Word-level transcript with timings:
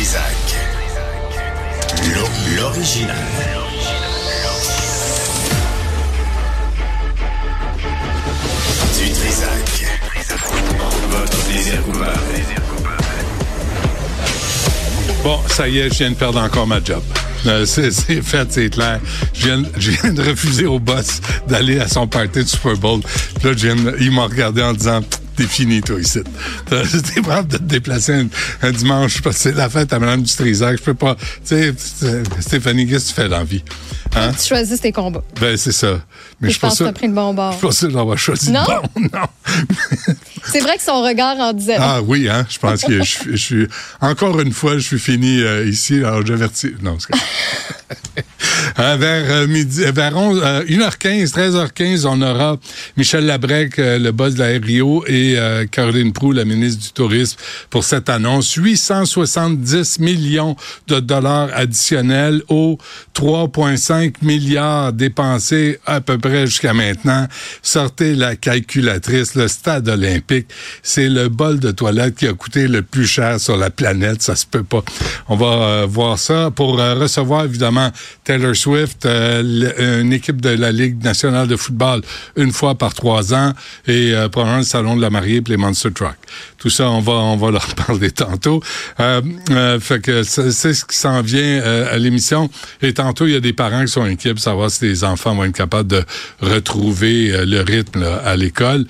Trisac. 0.00 0.56
L'o- 2.14 2.56
L'original. 2.56 3.16
Du 8.96 9.10
Trisac. 9.12 9.84
Votre 11.10 11.82
coupable. 11.82 12.14
Bon, 15.22 15.38
ça 15.48 15.68
y 15.68 15.80
est, 15.80 15.90
je 15.92 15.98
viens 15.98 16.10
de 16.12 16.14
perdre 16.14 16.40
encore 16.40 16.66
ma 16.66 16.82
job. 16.82 17.02
Euh, 17.46 17.66
c'est 17.66 17.90
fait, 18.22 18.46
c'est 18.50 18.70
clair. 18.70 19.00
Je 19.34 19.48
viens, 19.48 20.12
de 20.12 20.22
refuser 20.22 20.64
au 20.64 20.78
boss 20.78 21.20
d'aller 21.46 21.78
à 21.78 21.88
son 21.88 22.06
party 22.06 22.42
de 22.42 22.48
Super 22.48 22.76
Bowl. 22.76 23.00
Là, 23.44 23.50
il 24.00 24.12
m'a 24.12 24.24
regardé 24.24 24.62
en 24.62 24.72
disant 24.72 25.00
T'es 25.36 25.44
fini, 25.44 25.80
toi, 25.80 25.98
ici. 26.00 26.20
T'es 26.68 26.82
capable 27.22 27.48
de 27.48 27.56
te 27.56 27.62
déplacer 27.62 28.12
un, 28.14 28.26
un 28.62 28.72
dimanche 28.72 29.22
parce 29.22 29.36
que 29.36 29.42
c'est 29.42 29.52
la 29.54 29.68
fête 29.70 29.92
à 29.92 29.98
Mme 29.98 30.22
du 30.22 30.32
Trisac. 30.34 30.78
Je 30.78 30.82
peux 30.82 30.94
pas. 30.94 31.14
Tu 31.14 31.22
sais, 31.44 31.74
Stéphanie, 32.40 32.86
qu'est-ce 32.86 33.06
que 33.06 33.08
tu 33.16 33.22
fais 33.22 33.28
dans 33.28 33.38
la 33.38 33.44
vie? 33.44 33.62
Hein? 34.16 34.32
Tu 34.32 34.48
choisis 34.48 34.80
tes 34.80 34.92
combats. 34.92 35.22
Ben, 35.40 35.56
c'est 35.56 35.72
ça. 35.72 36.00
Mais 36.40 36.48
Et 36.48 36.50
je 36.50 36.56
je 36.56 36.60
pense 36.60 36.78
que 36.78 36.84
t'as 36.84 36.92
pris 36.92 37.06
le 37.06 37.12
bon 37.14 37.32
bord. 37.32 37.52
Je 37.52 37.66
pas 37.66 37.72
sûr 37.72 37.90
d'avoir 37.92 38.18
choisi 38.18 38.50
Non? 38.50 38.64
le 38.68 39.00
bon. 39.00 39.08
Non. 39.18 39.54
C'est 40.44 40.60
vrai 40.60 40.76
que 40.76 40.82
son 40.82 41.02
regard 41.02 41.36
en 41.38 41.52
disait. 41.52 41.76
Ah 41.78 42.00
oui, 42.02 42.28
hein, 42.28 42.46
je 42.48 42.58
pense 42.58 42.82
que 42.82 43.02
je, 43.02 43.18
je 43.30 43.36
suis 43.36 43.66
encore 44.00 44.40
une 44.40 44.52
fois, 44.52 44.74
je 44.78 44.80
suis 44.86 44.98
fini 44.98 45.40
euh, 45.42 45.66
ici. 45.66 45.96
Alors 45.98 46.24
j'avertis. 46.26 46.72
Non, 46.82 46.96
c'est. 46.98 47.14
Euh, 48.78 48.96
vers 48.96 49.30
euh, 49.30 49.46
midi, 49.46 49.84
euh, 49.84 49.92
vers 49.92 50.16
11, 50.16 50.40
euh, 50.42 50.64
1h15, 50.64 51.30
13h15, 51.32 52.06
on 52.06 52.22
aura 52.22 52.56
Michel 52.96 53.26
Labrec, 53.26 53.74
le 53.78 54.10
boss 54.12 54.34
de 54.34 54.38
la 54.40 54.58
RIO, 54.58 55.04
et 55.06 55.19
euh, 55.20 55.66
Caroline 55.66 56.12
Proux, 56.12 56.32
la 56.32 56.44
ministre 56.44 56.82
du 56.82 56.92
Tourisme, 56.92 57.38
pour 57.68 57.84
cette 57.84 58.08
annonce. 58.08 58.54
870 58.54 59.98
millions 60.00 60.56
de 60.88 61.00
dollars 61.00 61.48
additionnels 61.54 62.42
aux 62.48 62.78
3,5 63.14 64.14
milliards 64.22 64.92
dépensés 64.92 65.78
à 65.86 66.00
peu 66.00 66.18
près 66.18 66.46
jusqu'à 66.46 66.74
maintenant. 66.74 67.26
Sortez 67.62 68.14
la 68.14 68.36
calculatrice, 68.36 69.34
le 69.34 69.48
stade 69.48 69.88
olympique, 69.88 70.46
c'est 70.82 71.08
le 71.08 71.28
bol 71.28 71.60
de 71.60 71.70
toilette 71.70 72.16
qui 72.16 72.26
a 72.26 72.32
coûté 72.32 72.68
le 72.68 72.82
plus 72.82 73.06
cher 73.06 73.40
sur 73.40 73.56
la 73.56 73.70
planète. 73.70 74.22
Ça 74.22 74.36
se 74.36 74.46
peut 74.46 74.64
pas. 74.64 74.82
On 75.28 75.36
va 75.36 75.46
euh, 75.46 75.86
voir 75.88 76.18
ça 76.18 76.50
pour 76.50 76.80
euh, 76.80 76.94
recevoir 76.94 77.44
évidemment 77.44 77.90
Taylor 78.24 78.54
Swift, 78.54 79.06
une 79.06 80.12
équipe 80.12 80.40
de 80.40 80.50
la 80.50 80.72
Ligue 80.72 81.02
nationale 81.02 81.48
de 81.48 81.56
football 81.56 82.02
une 82.36 82.52
fois 82.52 82.74
par 82.74 82.94
trois 82.94 83.34
ans 83.34 83.52
et 83.86 84.12
probablement 84.30 84.58
le 84.58 84.64
salon 84.64 84.96
de 84.96 85.00
la 85.00 85.09
mariée 85.10 85.36
et 85.36 85.42
les 85.46 85.56
Monster 85.56 85.90
Truck. 85.92 86.16
Tout 86.58 86.70
ça, 86.70 86.88
on 86.90 87.00
va 87.00 87.12
on 87.12 87.36
va 87.36 87.50
leur 87.50 87.66
parler 87.86 88.10
tantôt. 88.10 88.62
Euh, 89.00 89.20
euh, 89.50 89.80
fait 89.80 90.00
que 90.00 90.22
c'est 90.22 90.50
ce 90.52 90.84
qui 90.84 90.96
s'en 90.96 91.22
vient 91.22 91.40
euh, 91.42 91.94
à 91.94 91.98
l'émission. 91.98 92.48
Et 92.82 92.94
tantôt, 92.94 93.26
il 93.26 93.32
y 93.32 93.36
a 93.36 93.40
des 93.40 93.52
parents 93.52 93.84
qui 93.84 93.92
sont 93.92 94.02
inquiets 94.02 94.32
pour 94.34 94.42
savoir 94.42 94.70
si 94.70 94.84
les 94.84 95.04
enfants 95.04 95.34
vont 95.34 95.44
être 95.44 95.54
capables 95.56 95.88
de 95.88 96.04
retrouver 96.40 97.44
le 97.44 97.60
rythme 97.62 98.00
là, 98.00 98.16
à 98.24 98.36
l'école. 98.36 98.86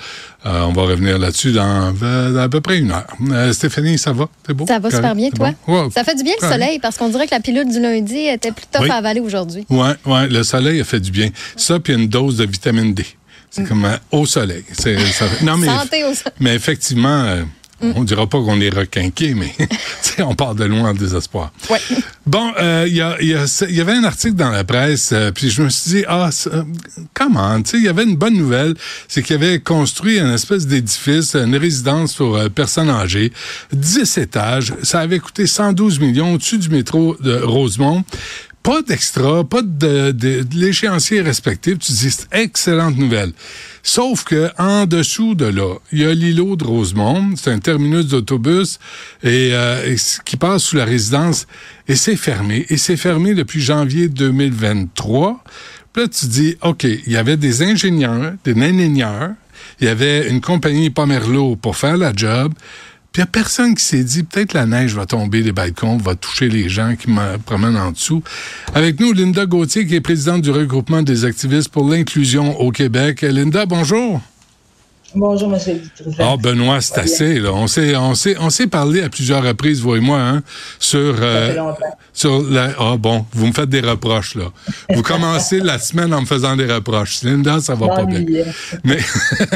Euh, 0.47 0.63
on 0.63 0.73
va 0.73 0.83
revenir 0.83 1.19
là-dessus 1.19 1.53
dans, 1.53 1.95
euh, 2.03 2.43
à 2.43 2.49
peu 2.49 2.63
près 2.63 2.79
une 2.79 2.93
heure. 2.93 3.07
Euh, 3.31 3.53
Stéphanie, 3.53 3.99
ça 3.99 4.13
va? 4.13 4.27
C'est 4.47 4.55
beau? 4.55 4.65
Ça 4.67 4.79
va 4.79 4.91
super 4.91 5.15
bien, 5.15 5.29
toi? 5.31 5.51
bon? 5.67 5.85
Ouais. 5.85 5.91
Ça 5.91 6.03
fait 6.03 6.15
du 6.15 6.23
bien 6.23 6.33
le 6.41 6.49
soleil 6.49 6.79
parce 6.79 6.97
qu'on 6.97 7.11
dirait 7.11 7.27
que 7.27 7.35
la 7.35 7.41
pilule 7.41 7.71
du 7.71 7.79
lundi 7.79 8.17
était 8.27 8.51
tough 8.51 8.81
Oui. 8.83 8.91
à 8.91 8.95
avaler 8.95 9.21
aujourd'hui. 9.21 9.67
Ouais, 9.69 9.93
ouais, 10.07 10.29
le 10.29 10.43
soleil 10.43 10.81
a 10.81 10.85
fait 10.85 11.01
du 11.01 11.11
bien. 11.11 11.29
Ça, 11.57 11.79
puis 11.79 11.93
une 11.93 12.09
dose 12.09 12.39
de 12.39 12.47
vitamine 12.47 12.95
D. 12.95 13.05
C'est 13.51 13.67
comme 13.67 13.85
euh, 13.85 13.97
au 14.13 14.27
soleil. 14.27 14.65
C'est, 14.73 14.99
ça, 14.99 15.27
non, 15.43 15.57
mais, 15.57 15.67
Santé 15.67 16.05
au 16.05 16.15
soleil. 16.15 16.33
mais 16.41 16.55
effectivement, 16.55 17.25
euh, 17.25 17.43
on 17.83 18.05
dira 18.05 18.27
pas 18.29 18.39
qu'on 18.39 18.61
est 18.61 18.69
requinqué, 18.71 19.35
mais 19.35 19.53
on 20.19 20.35
part 20.35 20.55
de 20.55 20.65
loin 20.65 20.91
en 20.91 20.95
désespoir. 20.95 21.51
Ouais. 21.71 21.81
Bon, 22.27 22.53
euh, 22.61 22.85
il 22.87 22.95
y, 22.95 23.01
a- 23.01 23.21
y, 23.23 23.35
a- 23.35 23.71
y 23.71 23.81
avait 23.81 23.93
un 23.95 24.05
article 24.05 24.35
dans 24.35 24.51
la 24.51 24.65
presse, 24.65 25.11
euh, 25.13 25.31
puis 25.33 25.49
je 25.51 25.63
me 25.63 25.69
suis 25.71 25.91
dit, 25.91 26.05
ah, 26.07 26.29
comment, 27.15 27.61
tu 27.63 27.71
sais, 27.71 27.77
il 27.79 27.85
y 27.85 27.89
avait 27.89 28.05
une 28.05 28.17
bonne 28.17 28.37
nouvelle, 28.37 28.75
c'est 29.09 29.23
qu'il 29.23 29.35
avait 29.37 29.59
construit 29.61 30.19
une 30.19 30.31
espèce 30.33 30.67
d'édifice, 30.67 31.35
une 31.35 31.57
résidence 31.57 32.15
pour 32.15 32.39
personnes 32.51 32.91
âgées, 32.91 33.33
10 33.73 34.19
étages, 34.19 34.75
ça 34.83 35.01
avait 35.01 35.19
coûté 35.19 35.47
112 35.47 35.99
millions 36.01 36.35
au-dessus 36.35 36.59
du 36.59 36.69
métro 36.69 37.17
de 37.21 37.35
Rosemont. 37.41 38.05
Pas 38.63 38.83
d'extra, 38.83 39.43
pas 39.43 39.63
de, 39.63 40.11
de, 40.11 40.45
l'échéancier 40.55 41.23
respectif. 41.23 41.79
Tu 41.79 41.93
dis, 41.93 42.11
c'est 42.11 42.29
excellente 42.33 42.99
nouvelle. 42.99 43.33
Sauf 43.83 44.25
que 44.25 44.51
en 44.59 44.85
dessous 44.85 45.35
de 45.35 45.47
là, 45.47 45.77
il 45.93 46.01
y 46.01 46.05
a 46.05 46.13
l'îlot 46.13 46.57
de 46.57 46.65
Rosemont. 46.65 47.31
C'est 47.37 47.51
un 47.51 47.59
terminus 47.59 48.07
d'autobus 48.07 48.79
et, 49.23 49.51
euh, 49.53 49.97
qui 50.27 50.37
passe 50.37 50.65
sous 50.65 50.77
la 50.77 50.85
résidence 50.85 51.47
et 51.89 51.97
c'est 51.97 52.17
fermé. 52.17 52.67
Et 52.69 52.77
c'est 52.77 52.99
fermé 52.99 53.35
depuis 53.35 53.63
janvier 53.63 54.09
2023. 54.09 55.43
Puis 55.93 56.03
là, 56.03 56.09
tu 56.09 56.27
dis, 56.27 56.57
OK, 56.63 56.85
il 56.85 57.11
y 57.11 57.17
avait 57.17 57.39
des 57.39 57.63
ingénieurs, 57.63 58.35
des 58.45 58.53
ingénieurs, 58.53 59.31
il 59.81 59.87
y 59.87 59.89
avait 59.89 60.29
une 60.29 60.41
compagnie 60.41 60.91
Pomerleau 60.91 61.57
pour 61.57 61.77
faire 61.77 61.97
la 61.97 62.13
job. 62.15 62.53
Il 63.21 63.25
n'y 63.25 63.29
a 63.29 63.33
personne 63.33 63.75
qui 63.75 63.85
s'est 63.85 64.03
dit, 64.03 64.23
peut-être 64.23 64.55
la 64.55 64.65
neige 64.65 64.95
va 64.95 65.05
tomber 65.05 65.43
des 65.43 65.53
balcons, 65.53 65.99
va 65.99 66.15
toucher 66.15 66.49
les 66.49 66.71
gens 66.71 66.97
qui 66.97 67.11
me 67.11 67.37
promènent 67.37 67.77
en 67.77 67.91
dessous. 67.91 68.23
Avec 68.75 68.99
nous, 68.99 69.13
Linda 69.13 69.45
Gauthier, 69.45 69.87
qui 69.87 69.95
est 69.95 70.01
présidente 70.01 70.41
du 70.41 70.51
regroupement 70.51 71.03
des 71.03 71.27
activistes 71.27 71.69
pour 71.69 71.87
l'inclusion 71.87 72.59
au 72.59 72.71
Québec. 72.71 73.21
Linda, 73.21 73.67
bonjour. 73.67 74.23
Bonjour, 75.15 75.53
M. 75.53 75.59
Dutrisac. 75.59 76.27
Ah, 76.27 76.37
Benoît, 76.37 76.81
c'est 76.81 76.99
assez, 76.99 77.39
là. 77.41 77.53
On 77.53 77.67
s'est, 77.67 77.97
on 77.97 78.15
s'est, 78.15 78.37
on 78.39 78.51
s'est 78.51 78.69
parlé 78.69 79.03
à 79.03 79.09
plusieurs 79.09 79.43
reprises, 79.43 79.81
vous 79.81 79.97
et 79.97 80.01
moi, 80.01 80.19
hein, 80.21 80.43
sur, 80.79 81.17
euh, 81.21 81.73
sur 82.13 82.43
la, 82.49 82.71
ah 82.79 82.97
bon, 82.97 83.27
vous 83.33 83.47
me 83.47 83.53
faites 83.53 83.69
des 83.69 83.81
reproches, 83.81 84.37
là. 84.37 84.45
Vous 84.95 85.03
commencez 85.03 85.59
la 85.61 85.79
semaine 85.79 86.15
en 86.15 86.21
me 86.21 86.27
faisant 86.27 86.57
des 86.57 86.67
reproches. 86.67 87.23
Linda, 87.23 87.61
ça 87.61 87.75
va 87.75 87.89
pas 87.89 88.05
bien. 88.05 88.25
Mais 88.85 88.99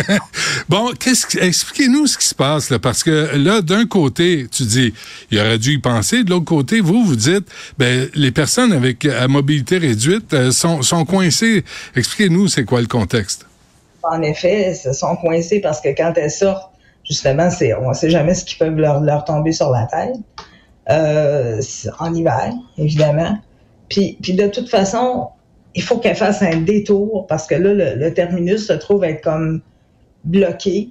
bon, 0.69 0.93
qu'est-ce 0.99 1.27
que, 1.27 1.39
expliquez-nous 1.39 2.07
ce 2.09 2.19
qui 2.19 2.27
se 2.27 2.35
passe 2.35 2.71
là, 2.71 2.79
parce 2.79 3.05
que 3.05 3.37
là, 3.37 3.63
d'un 3.63 3.87
côté, 3.87 4.47
tu 4.51 4.65
dis, 4.65 4.93
il 5.31 5.39
aurait 5.39 5.59
dû 5.59 5.73
y 5.73 5.79
penser. 5.79 6.25
De 6.25 6.31
l'autre 6.31 6.47
côté, 6.47 6.81
vous, 6.81 7.05
vous 7.05 7.17
dites, 7.17 7.47
ben 7.79 8.09
les 8.15 8.33
personnes 8.33 8.73
avec 8.73 9.05
à 9.05 9.29
mobilité 9.29 9.79
réduite 9.79 10.35
euh, 10.35 10.51
sont, 10.51 10.83
sont 10.83 11.05
coincées. 11.05 11.65
Expliquez-nous, 11.95 12.49
c'est 12.49 12.65
quoi 12.65 12.81
le 12.81 12.87
contexte? 12.87 13.47
En 14.11 14.23
effet, 14.23 14.75
se 14.75 14.93
sont 14.93 15.17
coincées 15.17 15.61
parce 15.61 15.81
que 15.81 15.89
quand 15.89 16.13
elles 16.17 16.31
sortent, 16.31 16.71
justement, 17.09 17.51
c'est, 17.51 17.75
on 17.75 17.89
ne 17.89 17.95
sait 17.95 18.11
jamais 18.11 18.35
ce 18.35 18.45
qui 18.45 18.57
peut 18.57 18.69
leur, 18.69 19.01
leur 19.01 19.25
tomber 19.25 19.53
sur 19.53 19.71
la 19.71 19.87
tête. 19.87 20.17
Euh, 20.91 21.63
en 21.99 22.15
hiver, 22.15 22.53
évidemment. 22.77 23.39
Puis, 23.89 24.19
puis 24.21 24.35
de 24.35 24.49
toute 24.49 24.69
façon, 24.69 25.29
il 25.75 25.83
faut 25.83 25.97
qu'elles 25.97 26.17
fassent 26.17 26.43
un 26.43 26.61
détour 26.61 27.27
parce 27.27 27.47
que 27.47 27.55
là, 27.55 27.95
le, 27.95 28.13
terminus 28.13 28.67
se 28.67 28.75
trouve 28.75 29.03
être 29.05 29.23
comme 29.23 29.63
bloqué. 30.25 30.91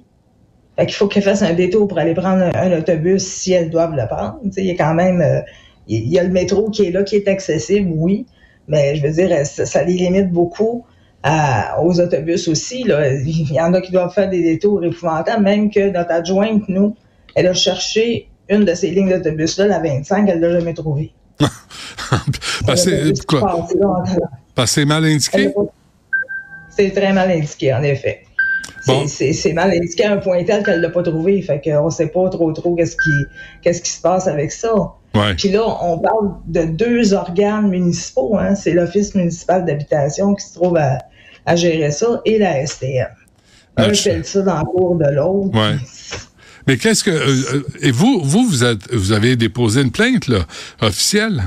Fait 0.76 0.86
qu'il 0.86 0.96
faut 0.96 1.06
qu'elles 1.06 1.22
fassent 1.22 1.42
un 1.42 1.52
détour 1.52 1.86
pour 1.86 1.98
aller 1.98 2.14
prendre 2.14 2.50
un, 2.56 2.76
autobus 2.76 3.24
si 3.24 3.52
elles 3.52 3.70
doivent 3.70 3.94
le 3.94 4.06
prendre. 4.08 4.40
Il 4.56 4.64
y 4.64 4.70
a 4.72 4.74
quand 4.74 4.94
même, 4.94 5.20
euh, 5.20 5.40
il 5.86 6.08
y 6.08 6.18
a 6.18 6.24
le 6.24 6.30
métro 6.30 6.70
qui 6.70 6.86
est 6.86 6.90
là, 6.90 7.04
qui 7.04 7.14
est 7.14 7.28
accessible, 7.28 7.92
oui, 7.94 8.26
mais 8.66 8.96
je 8.96 9.06
veux 9.06 9.12
dire, 9.12 9.46
ça, 9.46 9.64
ça 9.64 9.84
les 9.84 9.92
limite 9.92 10.32
beaucoup 10.32 10.84
à- 11.26 11.80
aux 11.82 11.98
autobus 12.00 12.46
aussi. 12.48 12.84
Là. 12.84 13.08
Il 13.14 13.50
y 13.52 13.60
en 13.60 13.72
a 13.74 13.80
qui 13.80 13.90
doivent 13.90 14.12
faire 14.12 14.28
des 14.30 14.42
détours 14.42 14.84
épouvantables, 14.84 15.42
même 15.42 15.70
que 15.70 15.90
notre 15.90 16.12
adjointe, 16.12 16.62
nous, 16.68 16.94
elle 17.34 17.46
a 17.48 17.54
cherché 17.54 18.28
une 18.48 18.64
de 18.66 18.74
ces 18.74 18.90
lignes 18.90 19.08
d'autobus-là, 19.10 19.66
la 19.66 19.78
25, 19.80 20.28
elle 20.28 20.38
l'a 20.40 20.52
jamais 20.52 20.74
trouvée. 20.74 21.12
Parce 22.66 22.84
que 22.84 22.90
Elle 22.90 23.10
a 23.10 23.14
c'est- 23.14 23.26
pas 23.26 23.40
quoi? 24.54 24.66
c'est 24.66 24.84
mal 24.84 25.04
indiqué? 25.04 25.52
C'est 26.76 26.90
très 26.90 27.12
mal 27.12 27.30
indiqué, 27.30 27.72
en 27.72 27.82
effet. 27.82 28.20
C'est- 28.82 28.92
Bon. 28.92 29.04
C'est 29.06 29.32
c'est 29.32 29.52
mal 29.54 29.70
indiqué 29.70 30.04
à 30.04 30.12
un 30.12 30.16
point 30.18 30.44
tel 30.44 30.62
qu'elle 30.62 30.80
l'a 30.82 30.90
pas 30.90 31.02
trouvé. 31.02 31.40
Fait 31.40 31.58
qu'on 31.60 31.88
sait 31.88 32.08
pas 32.08 32.28
trop 32.28 32.52
trop 32.52 32.74
qu'est-ce 32.74 32.96
qui, 32.96 33.24
qu'est-ce 33.62 33.80
qui 33.80 33.90
se 33.90 34.00
passe 34.02 34.26
avec 34.26 34.52
ça. 34.52 34.74
Ouais. 35.14 35.34
Puis 35.38 35.48
là, 35.50 35.62
on 35.82 35.98
parle 35.98 36.32
de 36.46 36.64
deux 36.64 37.14
organes 37.14 37.68
municipaux. 37.68 38.36
Hein. 38.38 38.54
C'est 38.54 38.72
l'Office 38.72 39.14
municipal 39.14 39.64
d'habitation 39.64 40.34
qui 40.34 40.44
se 40.44 40.54
trouve 40.54 40.76
à, 40.76 40.98
à 41.46 41.56
gérer 41.56 41.90
ça 41.90 42.20
et 42.24 42.38
la 42.38 42.66
STM. 42.66 43.08
Ah, 43.76 43.84
Un 43.84 43.92
je- 43.92 44.02
fait 44.02 44.24
ça 44.26 44.42
dans 44.42 44.58
le 44.58 44.64
cours 44.64 44.96
de 44.96 45.06
l'autre. 45.10 45.54
Ouais. 45.58 45.76
Mais 46.66 46.76
qu'est-ce 46.78 47.04
que 47.04 47.10
euh, 47.10 47.56
euh, 47.56 47.62
et 47.82 47.90
vous 47.90 48.20
vous 48.22 48.44
vous 48.46 48.64
êtes 48.64 48.92
vous 48.94 49.12
avez 49.12 49.36
déposé 49.36 49.82
une 49.82 49.90
plainte 49.90 50.28
là 50.28 50.40
officielle? 50.80 51.44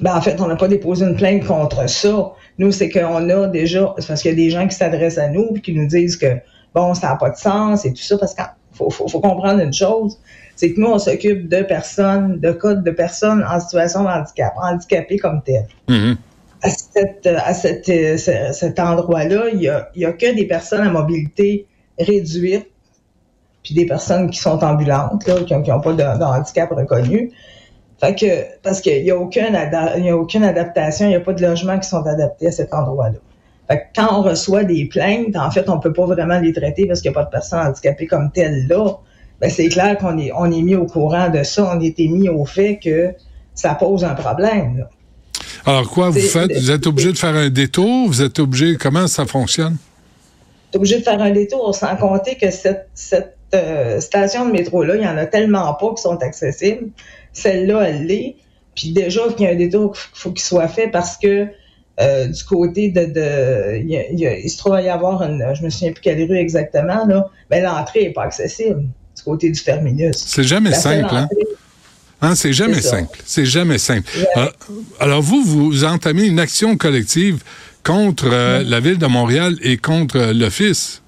Ben, 0.00 0.14
en 0.16 0.20
fait, 0.22 0.40
on 0.40 0.46
n'a 0.46 0.56
pas 0.56 0.68
déposé 0.68 1.04
une 1.04 1.16
plainte 1.16 1.44
contre 1.44 1.88
ça. 1.88 2.32
Nous, 2.58 2.72
c'est 2.72 2.88
qu'on 2.88 3.28
a 3.28 3.46
déjà, 3.48 3.94
parce 4.06 4.22
qu'il 4.22 4.30
y 4.30 4.34
a 4.34 4.36
des 4.36 4.48
gens 4.50 4.66
qui 4.66 4.74
s'adressent 4.74 5.18
à 5.18 5.28
nous 5.28 5.48
et 5.56 5.60
qui 5.60 5.74
nous 5.74 5.86
disent 5.86 6.16
que, 6.16 6.26
bon, 6.74 6.94
ça 6.94 7.08
n'a 7.08 7.16
pas 7.16 7.30
de 7.30 7.36
sens 7.36 7.84
et 7.84 7.92
tout 7.92 8.00
ça, 8.02 8.16
parce 8.16 8.34
qu'il 8.34 8.44
faut, 8.72 8.88
faut, 8.88 9.08
faut 9.08 9.20
comprendre 9.20 9.60
une 9.60 9.74
chose, 9.74 10.16
c'est 10.56 10.72
que 10.72 10.80
nous, 10.80 10.86
on 10.88 10.98
s'occupe 10.98 11.48
de 11.48 11.62
personnes, 11.62 12.40
de 12.40 12.52
cas 12.52 12.74
de 12.74 12.90
personnes 12.90 13.44
en 13.46 13.60
situation 13.60 14.04
de 14.04 14.08
handicap, 14.08 14.54
handicapées 14.62 15.18
comme 15.18 15.42
telles. 15.42 15.66
Mhm. 15.88 16.16
À, 16.62 16.68
cette, 16.68 17.26
à 17.26 17.54
cette, 17.54 17.86
ce- 17.86 18.52
cet 18.52 18.78
endroit-là, 18.80 19.48
il 19.52 19.62
y 19.62 19.68
a, 19.68 19.88
y 19.96 20.04
a 20.04 20.12
que 20.12 20.34
des 20.34 20.46
personnes 20.46 20.86
à 20.86 20.90
mobilité 20.90 21.66
réduite 21.98 22.68
puis 23.62 23.74
des 23.74 23.86
personnes 23.86 24.30
qui 24.30 24.38
sont 24.38 24.62
ambulantes, 24.64 25.26
là, 25.26 25.42
qui 25.44 25.54
n'ont 25.54 25.80
pas 25.80 25.92
de, 25.92 26.02
handicap 26.02 26.70
reconnu. 26.70 27.32
Fait 28.00 28.14
que, 28.14 28.60
parce 28.62 28.80
qu'il 28.80 29.02
n'y 29.04 29.10
a, 29.10 29.18
aucune 29.18 29.52
y 29.98 30.08
a 30.08 30.16
aucune 30.16 30.44
adaptation, 30.44 31.06
il 31.06 31.10
n'y 31.10 31.16
a 31.16 31.20
pas 31.20 31.34
de 31.34 31.42
logements 31.42 31.78
qui 31.78 31.88
sont 31.88 32.06
adaptés 32.06 32.46
à 32.48 32.52
cet 32.52 32.72
endroit-là. 32.72 33.18
Fait 33.68 33.78
que 33.78 33.82
quand 34.00 34.18
on 34.18 34.22
reçoit 34.22 34.64
des 34.64 34.86
plaintes, 34.86 35.36
en 35.36 35.50
fait, 35.50 35.68
on 35.68 35.78
peut 35.78 35.92
pas 35.92 36.06
vraiment 36.06 36.38
les 36.40 36.52
traiter 36.52 36.86
parce 36.86 37.02
qu'il 37.02 37.10
n'y 37.10 37.16
a 37.16 37.20
pas 37.20 37.26
de 37.26 37.30
personnes 37.30 37.60
handicapées 37.66 38.06
comme 38.06 38.30
telles 38.32 38.66
là. 38.66 38.96
Ben, 39.40 39.50
c'est 39.50 39.68
clair 39.68 39.96
qu'on 39.98 40.18
est, 40.18 40.32
on 40.32 40.50
est 40.50 40.62
mis 40.62 40.74
au 40.76 40.86
courant 40.86 41.28
de 41.28 41.42
ça, 41.42 41.70
on 41.74 41.80
a 41.80 41.84
été 41.84 42.08
mis 42.08 42.28
au 42.28 42.44
fait 42.44 42.78
que 42.78 43.14
ça 43.54 43.74
pose 43.74 44.04
un 44.04 44.14
problème. 44.14 44.78
Là. 44.78 44.90
Alors 45.66 45.88
quoi, 45.90 46.10
vous 46.10 46.20
faites? 46.20 46.52
Vous 46.56 46.70
êtes 46.70 46.86
obligé 46.86 47.12
de 47.12 47.18
faire 47.18 47.34
un 47.34 47.48
détour? 47.50 48.08
Vous 48.08 48.22
êtes 48.22 48.38
obligé, 48.38 48.76
comment 48.76 49.06
ça 49.06 49.26
fonctionne? 49.26 49.76
T'es 50.70 50.78
obligé 50.78 50.98
de 50.98 51.02
faire 51.04 51.20
un 51.20 51.30
détour 51.30 51.74
sans 51.74 51.96
compter 51.96 52.36
que 52.36 52.50
cette, 52.50 52.88
cette 52.94 53.36
euh, 53.54 54.00
station 54.00 54.46
de 54.46 54.52
métro-là, 54.52 54.96
il 54.96 55.02
y 55.02 55.06
en 55.06 55.16
a 55.18 55.26
tellement 55.26 55.72
pas 55.74 55.94
qui 55.96 56.02
sont 56.02 56.16
accessibles. 56.22 56.88
Celle-là, 57.32 57.82
elle 57.88 58.06
l'est. 58.06 58.36
Puis 58.76 58.92
déjà, 58.92 59.22
qu'il 59.36 59.46
y 59.46 59.48
a 59.48 59.52
un 59.52 59.56
détour 59.56 59.92
qu'il 59.92 60.00
faut 60.14 60.30
qu'il 60.30 60.42
soit 60.44 60.68
fait 60.68 60.88
parce 60.88 61.16
que 61.16 61.46
euh, 62.00 62.26
du 62.28 62.44
côté 62.44 62.88
de... 62.90 63.04
de 63.06 63.76
il, 63.78 63.90
y 63.90 63.96
a- 63.96 64.08
il 64.10 64.18
y 64.20 64.26
a- 64.26 64.38
il 64.38 64.48
se 64.48 64.56
trouve 64.58 64.74
à 64.74 64.82
y 64.82 64.88
avoir 64.88 65.22
une... 65.22 65.44
Je 65.54 65.62
me 65.62 65.70
souviens 65.70 65.92
plus 65.92 66.00
quelle 66.00 66.22
rue 66.22 66.36
exactement, 66.38 67.04
là. 67.06 67.28
Mais 67.50 67.60
l'entrée 67.60 68.04
est 68.04 68.12
pas 68.12 68.22
accessible 68.22 68.84
du 69.16 69.22
côté 69.24 69.50
du 69.50 69.62
terminus. 69.62 70.16
C'est 70.16 70.44
jamais 70.44 70.70
La 70.70 70.76
simple, 70.76 71.04
entrée- 71.06 71.16
Hein, 71.18 71.28
c'est 72.34 72.52
jamais 72.52 72.74
C'est 72.74 72.82
ça. 72.82 72.98
simple. 72.98 73.18
C'est 73.24 73.46
jamais 73.46 73.78
simple. 73.78 74.08
Ouais. 74.36 74.48
Alors, 75.00 75.22
vous, 75.22 75.42
vous 75.42 75.84
entamez 75.84 76.26
une 76.26 76.38
action 76.38 76.76
collective 76.76 77.42
contre 77.84 78.26
euh, 78.30 78.62
la 78.64 78.80
ville 78.80 78.98
de 78.98 79.06
Montréal 79.06 79.56
et 79.62 79.76
contre 79.78 80.16
euh, 80.18 80.32
l'Office? 80.34 81.02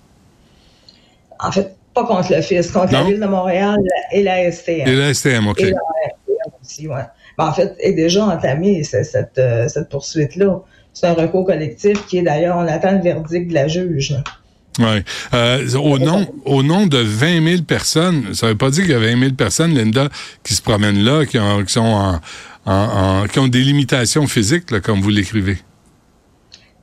En 1.38 1.52
fait, 1.52 1.74
pas 1.94 2.04
contre 2.06 2.40
fisc, 2.42 2.72
contre 2.72 2.92
Non. 2.92 3.00
la 3.00 3.04
Ville 3.04 3.20
de 3.20 3.26
Montréal 3.26 3.78
et 4.12 4.22
la 4.22 4.50
STM. 4.50 4.86
et 4.88 4.94
la 4.96 5.12
STM, 5.12 5.46
OK. 5.48 5.60
Et 5.60 5.64
la 5.64 5.70
RTM 5.70 6.52
aussi, 6.62 6.88
ouais. 6.88 7.02
Ben, 7.36 7.46
en 7.46 7.52
fait, 7.52 7.74
est 7.80 7.92
déjà 7.92 8.24
entamée 8.26 8.82
ce- 8.84 9.02
cette, 9.02 9.36
euh, 9.38 9.68
cette 9.68 9.88
poursuite-là. 9.90 10.60
C'est 10.94 11.06
un 11.06 11.14
recours 11.14 11.44
collectif 11.46 12.06
qui 12.06 12.18
est 12.18 12.22
d'ailleurs, 12.22 12.56
on 12.56 12.66
attend 12.68 12.92
le 12.92 13.02
verdict 13.02 13.48
de 13.48 13.54
la 13.54 13.68
juge. 13.68 14.12
là. 14.12 14.24
Ouais. 14.78 15.04
Euh, 15.34 15.68
au, 15.76 15.98
nom, 15.98 16.26
au 16.46 16.62
nom 16.62 16.86
de 16.86 16.98
20 16.98 17.46
000 17.46 17.62
personnes, 17.62 18.32
ça 18.34 18.46
veut 18.48 18.56
pas 18.56 18.70
dire 18.70 18.84
qu'il 18.84 18.92
y 18.92 18.96
a 18.96 18.98
20 18.98 19.18
000 19.20 19.32
personnes, 19.34 19.74
Linda, 19.74 20.08
qui 20.42 20.54
se 20.54 20.62
promènent 20.62 21.04
là, 21.04 21.26
qui, 21.26 21.38
ont, 21.38 21.62
qui 21.64 21.72
sont 21.72 21.80
en, 21.80 22.20
en- 22.64 22.72
en- 22.72 23.26
qui 23.26 23.38
ont 23.38 23.48
des 23.48 23.60
limitations 23.60 24.26
physiques, 24.26 24.70
là, 24.70 24.80
comme 24.80 25.00
vous 25.00 25.10
l'écrivez. 25.10 25.58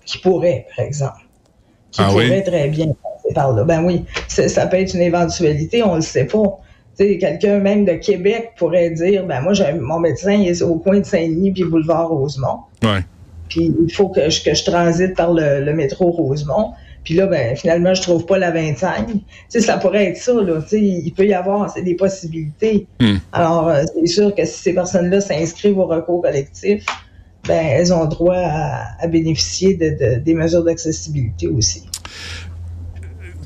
Qui 0.06 0.18
pourrait, 0.20 0.68
par 0.76 0.86
exemple. 0.86 1.22
Qui 1.92 2.02
Ah 2.02 2.14
oui? 2.14 2.26
pourrait 2.28 2.44
très 2.44 2.68
bien 2.70 2.86
passer 2.88 3.34
par 3.34 3.54
là. 3.54 3.64
Ben 3.64 3.84
oui, 3.84 4.04
ça 4.28 4.68
peut 4.68 4.78
être 4.78 4.94
une 4.94 5.02
éventualité, 5.02 5.82
on 5.84 5.96
le 5.96 6.02
sait 6.02 6.26
pas. 6.26 6.44
Quelqu'un 6.98 7.60
même 7.60 7.86
de 7.86 7.94
Québec 7.94 8.52
pourrait 8.58 8.90
dire, 8.92 9.26
ben 9.26 9.40
moi, 9.42 9.54
mon 9.80 10.00
médecin 10.00 10.34
il 10.34 10.50
est 10.50 10.62
au 10.62 10.76
coin 10.76 11.00
de 11.00 11.06
Saint-Denis 11.06 11.54
puis 11.54 11.64
boulevard 11.64 12.10
Rosemont. 12.10 12.60
Ouais. 12.84 13.00
Puis 13.50 13.74
il 13.86 13.92
faut 13.92 14.08
que 14.10 14.30
je, 14.30 14.44
que 14.44 14.54
je 14.54 14.64
transite 14.64 15.16
par 15.16 15.34
le, 15.34 15.64
le 15.64 15.74
métro 15.74 16.12
Rosemont. 16.12 16.72
Puis 17.04 17.14
là, 17.14 17.28
ben, 17.28 17.56
finalement, 17.56 17.94
je 17.94 18.02
trouve 18.02 18.26
pas 18.26 18.38
la 18.38 18.52
25. 18.52 19.08
Tu 19.08 19.20
sais, 19.48 19.62
ça 19.62 19.78
pourrait 19.78 20.06
être 20.08 20.18
ça, 20.18 20.34
là. 20.34 20.62
Tu 20.62 20.68
sais, 20.70 20.82
il 20.82 21.12
peut 21.14 21.26
y 21.26 21.34
avoir, 21.34 21.70
c'est 21.74 21.82
des 21.82 21.96
possibilités. 21.96 22.88
Hmm. 23.00 23.16
Alors, 23.32 23.70
euh, 23.70 23.84
c'est 23.96 24.08
sûr 24.08 24.36
que 24.36 24.46
si 24.46 24.60
ces 24.62 24.74
personnes-là 24.74 25.22
s'inscrivent 25.22 25.78
au 25.80 25.86
recours 25.86 26.22
collectif, 26.22 26.86
ben, 27.48 27.66
elles 27.66 27.94
ont 27.94 28.06
droit 28.06 28.36
à, 28.38 28.84
à 29.00 29.08
bénéficier 29.08 29.76
de, 29.76 29.90
de- 29.90 30.20
des 30.20 30.34
mesures 30.34 30.64
d'accessibilité 30.64 31.48
aussi. 31.48 31.84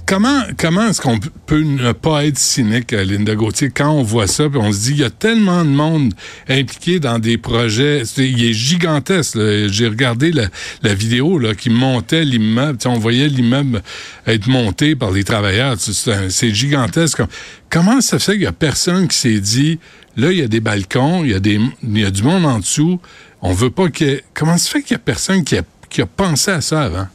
Comment, 0.06 0.44
comment 0.58 0.90
est-ce 0.90 1.00
qu'on 1.00 1.18
peut 1.46 1.62
ne 1.62 1.94
pas 1.94 2.26
être 2.26 2.38
cynique, 2.38 2.92
euh, 2.92 3.06
Linda 3.06 3.36
Gauthier, 3.36 3.70
quand 3.70 3.90
on 3.90 4.04
voit 4.04 4.28
ça, 4.28 4.50
puis 4.50 4.60
on 4.62 4.72
se 4.74 4.82
dit, 4.82 4.92
il 4.92 4.98
y 4.98 5.04
a 5.04 5.10
tellement 5.10 5.64
de 5.64 5.70
monde 5.70 6.14
impliqué 6.50 7.00
dans 7.00 7.20
des 7.20 7.38
projets, 7.38 8.04
il 8.18 8.44
est 8.44 8.54
gigantesque. 8.54 9.40
J'ai 9.70 9.88
regardé 9.88 10.32
la, 10.32 10.48
la 10.82 10.94
vidéo 10.94 11.40
là, 11.40 11.56
qui 11.56 11.70
montait 11.70 12.26
l'immeuble, 12.26 12.78
Tu 12.78 12.88
on 12.90 13.00
voyait 13.00 13.30
l'immeuble 13.30 13.82
être 14.28 14.48
monté 14.48 14.96
par 14.96 15.12
les 15.12 15.24
travailleurs, 15.24 15.78
c'est 15.80 16.54
gigantesque. 16.54 17.22
Comment 17.70 18.02
ça 18.02 18.20
fait 18.20 18.34
qu'il 18.34 18.42
y 18.42 18.46
a 18.46 18.52
personne 18.52 19.08
qui 19.08 19.18
s'est 19.18 19.40
dit, 19.40 19.80
là, 20.18 20.32
il 20.32 20.38
y 20.38 20.44
a 20.44 20.48
des 20.50 20.60
balcons, 20.60 21.24
il 21.24 21.32
y 21.32 21.34
a, 21.34 21.40
des, 21.40 21.62
il 21.82 21.98
y 21.98 22.06
a 22.06 22.12
du 22.12 22.24
monde 22.24 22.46
en 22.46 22.60
dessous, 22.60 23.00
on 23.42 23.54
veut 23.54 23.72
pas 23.72 23.90
que... 23.90 24.22
Comment 24.34 24.58
ça 24.58 24.70
fait 24.70 24.82
qu'il 24.82 24.92
y 24.92 24.96
a 24.96 25.00
personne 25.00 25.46
qui 25.46 25.58
a, 25.58 25.64
qui 25.90 26.02
a 26.02 26.06
pensé 26.06 26.52
à 26.52 26.60
ça 26.60 26.84
avant? 26.84 27.08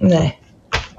Ouais. 0.00 0.38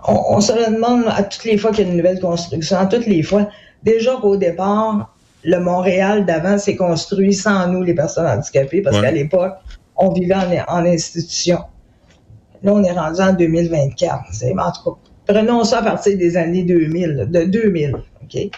On, 0.07 0.35
on 0.37 0.41
se 0.41 0.51
le 0.53 0.73
demande 0.75 1.05
à 1.07 1.23
toutes 1.23 1.45
les 1.45 1.57
fois 1.57 1.71
qu'il 1.71 1.85
y 1.85 1.87
a 1.87 1.91
une 1.91 1.97
nouvelle 1.97 2.19
construction, 2.19 2.77
à 2.77 2.85
toutes 2.85 3.05
les 3.07 3.23
fois. 3.23 3.49
Déjà 3.83 4.15
qu'au 4.21 4.37
départ, 4.37 5.15
le 5.43 5.59
Montréal 5.59 6.25
d'avant 6.25 6.57
s'est 6.57 6.75
construit 6.75 7.33
sans 7.33 7.67
nous, 7.67 7.83
les 7.83 7.93
personnes 7.93 8.27
handicapées, 8.27 8.81
parce 8.81 8.95
Ouais. 8.97 9.03
qu'à 9.03 9.11
l'époque, 9.11 9.53
on 9.95 10.11
vivait 10.11 10.35
en, 10.35 10.79
en 10.79 10.85
institution. 10.85 11.59
Là, 12.63 12.73
on 12.73 12.83
est 12.83 12.91
rendu 12.91 13.21
en 13.21 13.33
2024. 13.33 14.23
C'est, 14.31 14.51
en 14.57 14.71
tout 14.71 14.83
cas, 14.91 15.33
prenons 15.33 15.63
ça 15.63 15.79
à 15.79 15.83
partir 15.83 16.17
des 16.17 16.35
années 16.37 16.63
2000, 16.63 17.27
de 17.29 17.43
2000. 17.43 17.95
OK? 18.23 18.33
Il 18.35 18.49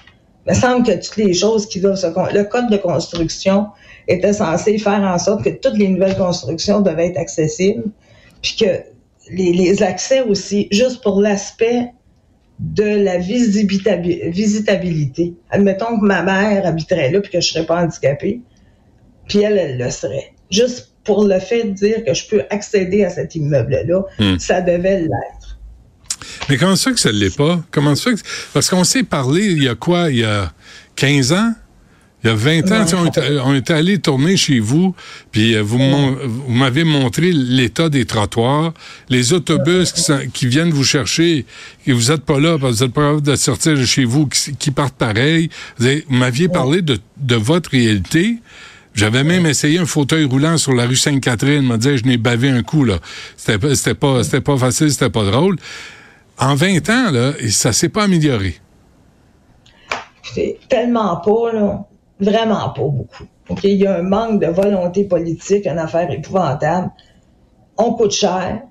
me 0.48 0.54
semble 0.54 0.86
que 0.86 0.94
toutes 0.94 1.18
les 1.18 1.34
choses 1.34 1.68
qui 1.68 1.82
doivent 1.82 1.98
se. 1.98 2.08
Le 2.08 2.44
code 2.44 2.70
de 2.70 2.78
construction 2.78 3.68
était 4.08 4.32
censé 4.32 4.78
faire 4.78 5.02
en 5.02 5.18
sorte 5.18 5.44
que 5.44 5.50
toutes 5.50 5.78
les 5.78 5.90
nouvelles 5.90 6.16
constructions 6.16 6.80
devaient 6.80 7.08
être 7.08 7.18
accessibles, 7.20 7.84
puis 8.42 8.56
que 8.56 8.66
les, 9.32 9.54
les 9.54 9.84
accès 9.84 10.22
aussi, 10.22 10.68
juste 10.72 11.02
pour 11.04 11.22
l'aspect 11.22 11.92
de 12.60 12.84
la 12.84 13.18
visitabilité. 13.18 15.34
Admettons 15.52 16.00
que 16.00 16.06
ma 16.06 16.24
mère 16.24 16.66
habiterait 16.66 17.12
là 17.12 17.22
puis 17.22 17.32
que 17.32 17.42
je 17.42 17.50
serais 17.50 17.66
pas 17.66 17.84
handicapée, 17.84 18.42
puis 19.28 19.40
elle, 19.40 19.58
elle 19.58 19.78
le 19.78 19.90
serait. 19.92 20.34
Juste 20.50 20.92
pour 21.04 21.26
le 21.26 21.40
fait 21.40 21.66
de 21.66 21.72
dire 21.72 22.04
que 22.04 22.14
je 22.14 22.28
peux 22.28 22.44
accéder 22.50 23.04
à 23.04 23.10
cet 23.10 23.36
immeuble-là, 23.36 24.04
Hmm. 24.20 24.40
ça 24.40 24.62
devait 24.62 25.02
l'être. 25.02 25.60
Mais 26.50 26.58
comment 26.58 26.76
ça 26.76 26.92
que 26.92 27.00
ça 27.00 27.12
ne 27.12 27.18
l'est 27.18 27.36
pas? 27.36 27.62
Comment 27.72 27.96
ça 27.96 28.12
que... 28.12 28.18
Parce 28.54 28.70
qu'on 28.70 28.84
s'est 28.84 29.04
parlé 29.04 29.46
il 29.46 29.64
y 29.64 29.70
a 29.70 29.76
quoi? 29.76 30.10
Il 30.10 30.20
y 30.20 30.24
a 30.24 30.52
15 30.96 31.34
ans? 31.34 31.52
Il 32.28 32.32
y 32.32 32.34
a 32.34 32.36
20 32.62 32.72
ans, 32.74 32.86
on 32.98 33.06
était, 33.06 33.72
on 33.72 33.74
allé 33.74 34.00
tourner 34.00 34.36
chez 34.36 34.60
vous, 34.60 34.94
puis 35.32 35.56
euh, 35.56 35.62
vous, 35.62 35.80
m'avez 36.50 36.84
montré 36.84 37.32
l'état 37.32 37.88
des 37.88 38.04
trottoirs, 38.04 38.74
les 39.08 39.32
autobus 39.32 39.94
qui, 39.94 40.02
sont- 40.02 40.28
qui 40.34 40.46
viennent 40.48 40.72
vous 40.72 40.84
chercher, 40.84 41.46
et 41.86 41.94
vous 41.94 42.12
n'êtes 42.12 42.26
pas 42.26 42.38
là 42.38 42.58
parce 42.60 42.74
que 42.74 42.78
vous 42.80 42.84
n'êtes 42.84 42.94
pas 42.94 43.02
capable 43.04 43.22
de 43.22 43.36
sortir 43.38 43.76
de 43.78 43.86
chez 43.86 44.04
vous, 44.04 44.28
qui, 44.28 44.54
qui 44.58 44.72
partent 44.72 44.98
pareil. 44.98 45.50
Vous, 45.78 45.88
m'aviez 46.10 46.50
parlé 46.50 46.82
de, 46.82 47.00
de 47.16 47.36
votre 47.36 47.70
réalité. 47.70 48.40
J'avais 48.94 49.24
même 49.24 49.46
essayé 49.46 49.80
un 49.80 49.86
fauteuil 49.86 50.26
roulant 50.26 50.58
sur 50.58 50.74
la 50.74 50.86
rue 50.86 50.98
Sainte-Catherine. 50.98 51.66
m'a 51.66 51.78
dit, 51.78 51.98
je 51.98 52.04
n'ai 52.04 52.18
bavé 52.18 52.50
un 52.50 52.62
coup, 52.62 52.84
là. 52.84 53.00
C'était 53.38 53.58
pas, 53.58 53.74
c'était 53.74 53.94
pas, 53.94 54.24
c'était 54.26 54.42
pas 54.42 54.58
facile, 54.58 54.92
c'était 54.92 55.10
pas 55.10 55.24
drôle. 55.24 55.56
En 56.38 56.56
20 56.56 56.90
ans, 56.90 57.10
là, 57.10 57.32
ça 57.48 57.72
s'est 57.72 57.88
pas 57.88 58.04
amélioré. 58.04 58.58
C'est 60.36 60.60
tellement 60.68 61.16
pas, 61.18 61.54
là. 61.54 61.88
Vraiment 62.20 62.70
pas 62.70 62.82
beaucoup. 62.82 63.26
OK? 63.50 63.64
Il 63.64 63.76
y 63.78 63.88
a 63.88 63.98
un 63.98 64.02
manque 64.02 64.42
de 64.42 64.48
volonté 64.48 65.04
politique, 65.06 65.66
une 65.66 65.78
affaire 65.78 66.10
épouvantable. 66.12 66.90
On 67.78 67.94
coûte 67.94 68.12
cher. 68.12 68.62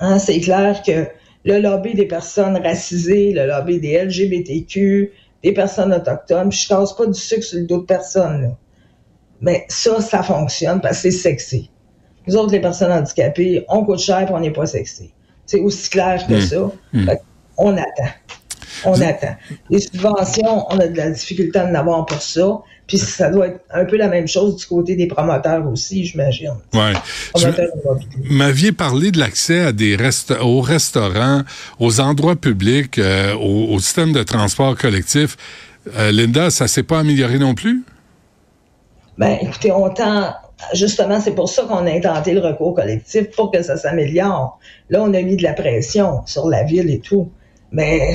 Hein? 0.00 0.18
C'est 0.18 0.40
clair 0.40 0.82
que 0.82 1.06
le 1.44 1.58
lobby 1.60 1.94
des 1.94 2.06
personnes 2.06 2.56
racisées, 2.62 3.32
le 3.32 3.46
lobby 3.46 3.80
des 3.80 4.04
LGBTQ, 4.04 5.12
des 5.42 5.52
personnes 5.52 5.92
autochtones, 5.94 6.52
je 6.52 6.68
casse 6.68 6.92
pas 6.94 7.06
du 7.06 7.18
sucre 7.18 7.42
sur 7.42 7.58
le 7.58 7.66
dos 7.66 7.78
de 7.78 7.86
personne, 7.86 8.42
là. 8.42 8.48
Mais 9.40 9.64
ça, 9.68 10.02
ça 10.02 10.22
fonctionne 10.22 10.82
parce 10.82 10.96
que 10.96 11.10
c'est 11.10 11.18
sexy. 11.18 11.70
Nous 12.26 12.36
autres, 12.36 12.52
les 12.52 12.60
personnes 12.60 12.92
handicapées, 12.92 13.64
on 13.70 13.82
coûte 13.86 14.00
cher 14.00 14.28
et 14.28 14.32
on 14.32 14.40
n'est 14.40 14.50
pas 14.52 14.66
sexy. 14.66 15.14
C'est 15.46 15.60
aussi 15.60 15.88
clair 15.88 16.26
que 16.26 16.34
Mm. 16.34 16.40
ça. 16.42 16.70
Mm. 16.92 17.04
Fait 17.06 17.22
on 17.56 17.72
attend. 17.76 18.10
On 18.84 19.00
attend. 19.00 19.36
Les 19.68 19.80
subventions, 19.80 20.66
on 20.70 20.78
a 20.78 20.86
de 20.86 20.96
la 20.96 21.10
difficulté 21.10 21.58
à 21.58 21.66
en 21.66 21.74
avoir 21.74 22.06
pour 22.06 22.20
ça. 22.22 22.60
Puis 22.86 22.98
ça 22.98 23.30
doit 23.30 23.46
être 23.48 23.60
un 23.72 23.84
peu 23.84 23.96
la 23.96 24.08
même 24.08 24.26
chose 24.26 24.56
du 24.56 24.66
côté 24.66 24.96
des 24.96 25.06
promoteurs 25.06 25.66
aussi, 25.68 26.04
j'imagine. 26.04 26.54
Ouais. 26.74 26.92
Tu 27.36 27.42
Promoteurs 27.42 27.68
immobiliers. 27.84 28.28
m'aviez 28.30 28.72
parlé 28.72 29.10
de 29.12 29.18
l'accès 29.18 29.60
à 29.60 29.72
des 29.72 29.94
resta 29.94 30.44
aux 30.44 30.60
restaurants, 30.60 31.42
aux 31.78 32.00
endroits 32.00 32.36
publics, 32.36 32.98
euh, 32.98 33.34
au, 33.34 33.74
au 33.74 33.78
système 33.78 34.12
de 34.12 34.22
transport 34.24 34.76
collectif. 34.76 35.36
Euh, 35.96 36.10
Linda, 36.10 36.50
ça 36.50 36.66
s'est 36.66 36.82
pas 36.82 36.98
amélioré 36.98 37.38
non 37.38 37.54
plus? 37.54 37.84
Ben, 39.18 39.38
écoutez, 39.40 39.70
on 39.70 39.88
tend, 39.90 40.34
justement, 40.74 41.20
c'est 41.20 41.34
pour 41.34 41.48
ça 41.48 41.62
qu'on 41.64 41.86
a 41.86 41.90
intenté 41.90 42.32
le 42.32 42.40
recours 42.40 42.74
collectif, 42.74 43.30
pour 43.30 43.50
que 43.50 43.62
ça 43.62 43.76
s'améliore. 43.76 44.58
Là, 44.88 45.02
on 45.02 45.14
a 45.14 45.22
mis 45.22 45.36
de 45.36 45.42
la 45.42 45.52
pression 45.52 46.22
sur 46.26 46.48
la 46.48 46.64
ville 46.64 46.90
et 46.90 47.00
tout. 47.00 47.30
Mais 47.70 48.14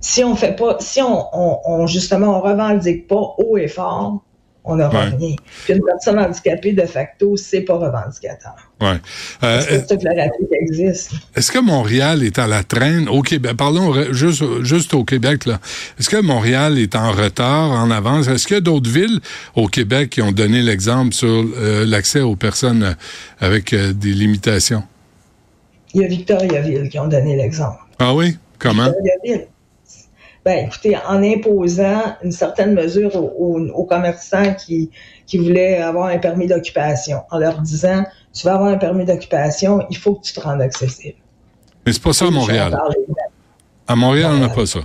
si 0.00 0.22
on 0.24 0.36
fait 0.36 0.56
pas, 0.56 0.76
si 0.80 1.00
on, 1.02 1.26
on, 1.32 1.58
on, 1.64 1.86
justement, 1.86 2.38
on 2.38 2.40
revendique 2.40 3.06
pas 3.08 3.34
haut 3.38 3.56
et 3.56 3.68
fort, 3.68 4.22
On 4.68 4.74
n'aura 4.74 5.04
Ouais. 5.04 5.16
rien. 5.16 5.36
Puis 5.64 5.74
une 5.74 5.84
personne 5.84 6.18
handicapée, 6.18 6.72
de 6.72 6.86
facto, 6.86 7.36
c'est 7.36 7.60
pas 7.60 7.74
revendicateur. 7.74 8.56
Ouais. 8.80 8.96
Euh, 9.44 9.60
C'est 9.62 9.96
que 9.96 10.04
la 10.04 10.26
existe. 10.60 11.12
Est-ce 11.36 11.52
que 11.52 11.60
Montréal 11.60 12.24
est 12.24 12.36
à 12.40 12.48
la 12.48 12.64
traîne 12.64 13.08
au 13.08 13.22
Québec? 13.22 13.56
Parlons 13.56 13.94
juste, 14.12 14.42
juste 14.64 14.92
au 14.92 15.04
Québec, 15.04 15.46
là. 15.46 15.60
Est-ce 16.00 16.10
que 16.10 16.20
Montréal 16.20 16.80
est 16.80 16.96
en 16.96 17.12
retard, 17.12 17.70
en 17.70 17.92
avance? 17.92 18.26
Est-ce 18.26 18.48
qu'il 18.48 18.56
y 18.56 18.58
a 18.58 18.60
d'autres 18.60 18.90
villes 18.90 19.20
au 19.54 19.68
Québec 19.68 20.10
qui 20.10 20.20
ont 20.20 20.32
donné 20.32 20.62
l'exemple 20.62 21.14
sur 21.14 21.28
euh, 21.28 21.86
l'accès 21.86 22.22
aux 22.22 22.34
personnes 22.34 22.82
euh, 22.82 22.94
avec 23.38 23.72
euh, 23.72 23.92
des 23.92 24.14
limitations? 24.14 24.82
Il 25.94 26.02
y 26.02 26.04
a 26.04 26.08
Victoriaville 26.08 26.88
qui 26.88 26.98
ont 26.98 27.06
donné 27.06 27.36
l'exemple. 27.36 27.78
Ah 28.00 28.12
oui? 28.12 28.36
Comment? 28.58 28.86
Victoriaville. 28.86 29.46
Ben, 30.46 30.66
écoutez, 30.66 30.96
en 30.96 31.24
imposant 31.24 32.02
une 32.22 32.30
certaine 32.30 32.72
mesure 32.72 33.16
aux, 33.16 33.32
aux- 33.36 33.68
aux 33.68 33.84
commerçants 33.84 34.54
qui, 34.54 34.90
qui 35.26 35.38
voulaient 35.38 35.78
avoir 35.78 36.06
un 36.06 36.18
permis 36.18 36.46
d'occupation, 36.46 37.22
en 37.32 37.38
leur 37.38 37.60
disant, 37.62 38.04
tu 38.32 38.46
vas 38.46 38.54
avoir 38.54 38.68
un 38.70 38.76
permis 38.78 39.04
d'occupation, 39.04 39.84
il 39.90 39.96
faut 39.96 40.14
que 40.14 40.22
tu 40.22 40.32
te 40.34 40.40
rendes 40.40 40.60
accessible. 40.62 41.16
Mais 41.84 41.92
c'est 41.92 42.00
pas 42.00 42.12
ça 42.12 42.26
à 42.26 42.30
Montréal. 42.30 42.78
À 43.88 43.96
Montréal, 43.96 44.30
on 44.34 44.38
n'a 44.38 44.48
pas 44.48 44.66
ça. 44.66 44.78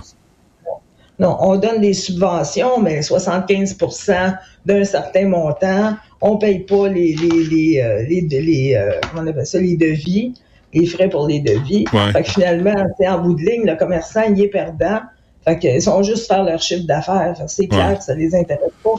Non, 1.20 1.36
on 1.38 1.54
donne 1.56 1.80
des 1.80 1.94
subventions, 1.94 2.80
mais 2.80 2.98
75% 3.00 4.36
d'un 4.66 4.82
certain 4.82 5.28
montant. 5.28 5.94
On 6.20 6.38
paye 6.38 6.60
pas 6.60 6.88
les, 6.88 7.14
les, 7.14 7.44
les, 7.44 7.80
euh, 7.80 8.02
les, 8.08 8.74
euh, 8.74 8.98
comment 9.10 9.22
on 9.22 9.26
appelle 9.28 9.46
ça, 9.46 9.60
les 9.60 9.76
devis, 9.76 10.34
les 10.74 10.86
frais 10.86 11.08
pour 11.08 11.28
les 11.28 11.38
devis. 11.38 11.84
Fait 12.12 12.22
que 12.24 12.30
finalement, 12.30 12.74
c'est 12.98 13.06
en 13.06 13.20
bout 13.20 13.34
de 13.34 13.42
ligne, 13.42 13.64
le 13.64 13.76
commerçant, 13.76 14.22
il 14.28 14.40
est 14.42 14.48
perdant. 14.48 15.00
Fait 15.44 15.58
qu'ils 15.58 15.82
sont 15.82 16.02
juste 16.02 16.26
faire 16.26 16.44
leur 16.44 16.60
chiffre 16.62 16.86
d'affaires. 16.86 17.34
C'est 17.48 17.66
clair 17.66 17.88
Ouais. 17.90 17.96
que 17.98 18.04
ça 18.04 18.14
les 18.14 18.34
intéresse 18.34 18.70
pas, 18.84 18.90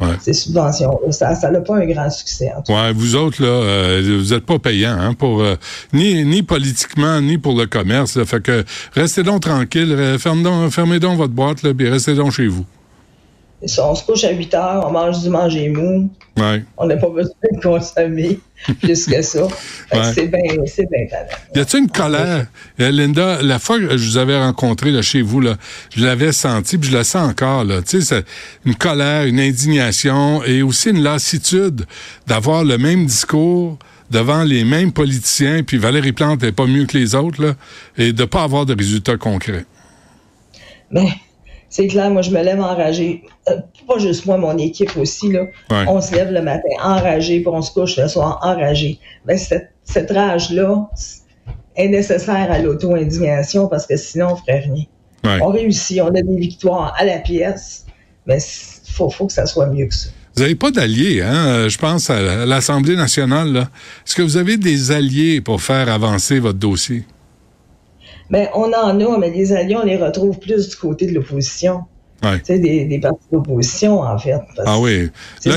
Ouais. 0.00 0.14
ces 0.20 0.32
subventions 0.32 0.98
Ça 1.10 1.34
ça 1.36 1.50
n'a 1.50 1.60
pas 1.60 1.76
un 1.76 1.86
grand 1.86 2.10
succès, 2.10 2.50
en 2.56 2.60
tout 2.62 2.72
cas. 2.72 2.86
Ouais, 2.88 2.92
vous 2.92 3.14
autres, 3.14 3.40
là, 3.40 3.48
euh, 3.48 4.18
vous 4.18 4.32
êtes 4.32 4.44
pas 4.44 4.58
payants, 4.58 4.96
hein, 4.98 5.14
pour, 5.14 5.42
euh, 5.42 5.54
ni, 5.92 6.24
ni 6.24 6.42
politiquement, 6.42 7.20
ni 7.20 7.38
pour 7.38 7.56
le 7.56 7.66
commerce. 7.66 8.16
Là, 8.16 8.24
fait 8.24 8.42
que 8.42 8.64
restez 8.94 9.22
donc 9.22 9.42
tranquille, 9.42 9.92
euh, 9.92 10.18
ferme 10.18 10.42
donc- 10.42 10.70
fermez 10.72 10.98
donc 10.98 11.18
votre 11.18 11.32
boîte, 11.34 11.62
là, 11.62 11.72
puis 11.72 11.88
restez 11.88 12.14
donc 12.14 12.32
chez 12.32 12.48
vous. 12.48 12.64
Ça, 13.66 13.88
On 13.88 13.94
se 13.94 14.04
couche 14.04 14.24
à 14.24 14.30
8 14.30 14.54
heures, 14.54 14.84
on 14.86 14.92
mange 14.92 15.22
du 15.22 15.28
manger 15.28 15.68
mou. 15.68 16.10
Ouais. 16.38 16.64
On 16.76 16.86
n'a 16.86 16.96
pas 16.96 17.08
besoin 17.08 17.34
de 17.52 17.60
consommer 17.60 18.40
plus 18.80 19.06
que 19.06 19.22
ça. 19.22 19.44
Ouais. 19.44 20.12
C'est 20.14 20.26
bien 20.26 20.64
c'est 20.66 20.88
bien. 20.90 21.06
Y 21.54 21.58
a-t-il 21.60 21.84
une 21.84 21.90
colère? 21.90 22.46
Euh, 22.80 22.90
Linda, 22.90 23.42
la 23.42 23.58
fois 23.58 23.78
que 23.78 23.96
je 23.96 24.08
vous 24.08 24.16
avais 24.16 24.38
rencontré 24.38 24.90
là, 24.90 25.02
chez 25.02 25.22
vous, 25.22 25.40
là, 25.40 25.56
je 25.94 26.04
l'avais 26.04 26.32
senti, 26.32 26.78
puis 26.78 26.90
je 26.90 26.96
le 26.96 27.04
sens 27.04 27.30
encore. 27.30 27.64
Là, 27.64 27.82
tu 27.82 28.00
sais, 28.00 28.00
c'est 28.00 28.24
une 28.64 28.74
colère, 28.74 29.26
une 29.26 29.40
indignation 29.40 30.42
et 30.44 30.62
aussi 30.62 30.90
une 30.90 31.02
lassitude 31.02 31.86
d'avoir 32.26 32.64
le 32.64 32.78
même 32.78 33.06
discours 33.06 33.78
devant 34.10 34.44
les 34.44 34.64
mêmes 34.64 34.92
politiciens, 34.92 35.62
puis 35.62 35.78
Valérie 35.78 36.12
Plante 36.12 36.42
n'est 36.42 36.52
pas 36.52 36.66
mieux 36.66 36.84
que 36.84 36.96
les 36.96 37.14
autres, 37.14 37.42
là, 37.42 37.54
et 37.96 38.12
de 38.12 38.24
pas 38.24 38.42
avoir 38.42 38.66
de 38.66 38.74
résultats 38.74 39.16
concrets. 39.16 39.64
Mais 40.90 41.08
c'est 41.74 41.86
clair, 41.86 42.10
moi, 42.10 42.20
je 42.20 42.30
me 42.30 42.42
lève 42.42 42.60
enragé. 42.60 43.22
Euh, 43.48 43.56
pas 43.88 43.96
juste 43.98 44.26
moi, 44.26 44.36
mon 44.36 44.58
équipe 44.58 44.94
aussi, 44.98 45.32
là. 45.32 45.44
Ouais. 45.70 45.84
On 45.88 46.02
se 46.02 46.14
lève 46.14 46.30
le 46.30 46.42
matin 46.42 46.68
enragé, 46.84 47.40
puis 47.40 47.48
on 47.48 47.62
se 47.62 47.72
couche 47.72 47.96
le 47.96 48.08
soir 48.08 48.38
enragé. 48.42 48.98
Mais 49.26 49.38
cette, 49.38 49.70
cette 49.82 50.10
rage-là 50.10 50.90
est 51.74 51.88
nécessaire 51.88 52.52
à 52.52 52.58
l'auto-indignation 52.58 53.68
parce 53.68 53.86
que 53.86 53.96
sinon, 53.96 54.32
on 54.32 54.36
ferait 54.36 54.60
rien. 54.60 54.84
Ouais. 55.24 55.38
On 55.40 55.48
réussit, 55.48 55.98
on 56.02 56.08
a 56.08 56.20
des 56.20 56.36
victoires 56.36 56.94
à 56.98 57.04
la 57.06 57.18
pièce, 57.20 57.86
mais 58.26 58.36
il 58.36 58.92
faut, 58.92 59.08
faut 59.08 59.26
que 59.26 59.32
ça 59.32 59.46
soit 59.46 59.66
mieux 59.68 59.86
que 59.86 59.94
ça. 59.94 60.10
Vous 60.36 60.42
n'avez 60.42 60.54
pas 60.54 60.70
d'alliés, 60.70 61.22
hein? 61.22 61.46
euh, 61.46 61.68
Je 61.70 61.78
pense 61.78 62.10
à 62.10 62.44
l'Assemblée 62.44 62.96
nationale. 62.96 63.50
là. 63.50 63.60
Est-ce 64.06 64.14
que 64.14 64.22
vous 64.22 64.36
avez 64.36 64.58
des 64.58 64.90
alliés 64.90 65.40
pour 65.40 65.62
faire 65.62 65.88
avancer 65.90 66.38
votre 66.38 66.58
dossier? 66.58 67.04
Mais 68.32 68.50
on 68.54 68.72
en 68.72 68.98
a, 69.00 69.18
mais 69.18 69.30
les 69.30 69.52
alliés, 69.52 69.76
on 69.76 69.84
les 69.84 69.96
retrouve 69.96 70.38
plus 70.38 70.68
du 70.70 70.76
côté 70.76 71.06
de 71.06 71.12
l'opposition. 71.14 71.82
Ouais. 72.22 72.38
Tu 72.38 72.46
sais, 72.46 72.58
des, 72.58 72.84
des 72.86 72.98
partis 72.98 73.18
d'opposition, 73.30 74.00
en 74.00 74.18
fait. 74.18 74.38
Ah 74.64 74.78
oui. 74.80 75.10
Là, 75.44 75.56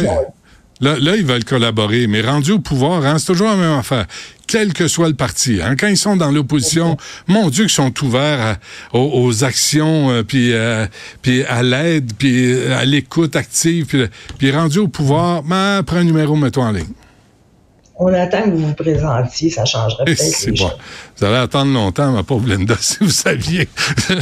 là, 0.82 0.96
là, 1.00 1.16
ils 1.16 1.26
veulent 1.26 1.46
collaborer, 1.46 2.06
mais 2.08 2.20
rendu 2.22 2.52
au 2.52 2.60
pouvoir, 2.60 3.06
hein, 3.06 3.18
c'est 3.18 3.28
toujours 3.28 3.48
la 3.48 3.56
même 3.56 3.80
affaire. 3.80 4.06
Quel 4.46 4.74
que 4.74 4.88
soit 4.90 5.08
le 5.08 5.14
parti, 5.14 5.60
hein, 5.64 5.76
quand 5.80 5.88
ils 5.88 5.96
sont 5.98 6.18
dans 6.18 6.32
l'opposition, 6.32 6.98
mon 7.28 7.50
Dieu, 7.50 7.64
qu'ils 7.64 7.72
sont 7.74 7.94
ouverts 8.04 8.42
à- 8.94 8.98
aux, 8.98 9.24
aux 9.24 9.44
actions, 9.46 10.10
euh, 10.12 10.24
puis, 10.24 10.52
euh, 10.54 10.86
puis 11.22 11.44
à 11.46 11.64
l'aide, 11.64 12.12
puis 12.18 12.52
euh, 12.54 12.78
à 12.78 12.84
l'écoute 12.84 13.36
active, 13.38 13.86
puis, 13.86 14.04
puis 14.38 14.52
rendu 14.52 14.80
au 14.80 14.88
pouvoir, 14.90 15.44
ben, 15.44 15.82
prends 15.84 15.98
un 15.98 16.04
numéro, 16.04 16.36
mets-toi 16.36 16.64
en 16.66 16.72
ligne. 16.72 16.86
On 17.98 18.14
attend 18.14 18.44
que 18.44 18.50
vous 18.50 18.68
vous 18.68 18.74
présentiez, 18.74 19.50
ça 19.50 19.64
changerait 19.64 20.04
peut-être 20.04 20.58
bon. 20.60 20.70
Vous 21.18 21.26
allez 21.26 21.38
attendre 21.38 21.74
longtemps, 21.74 22.12
ma 22.12 22.24
pauvre 22.24 22.48
Linda, 22.50 22.76
si 22.80 22.98
vous 23.00 23.10
saviez. 23.10 23.70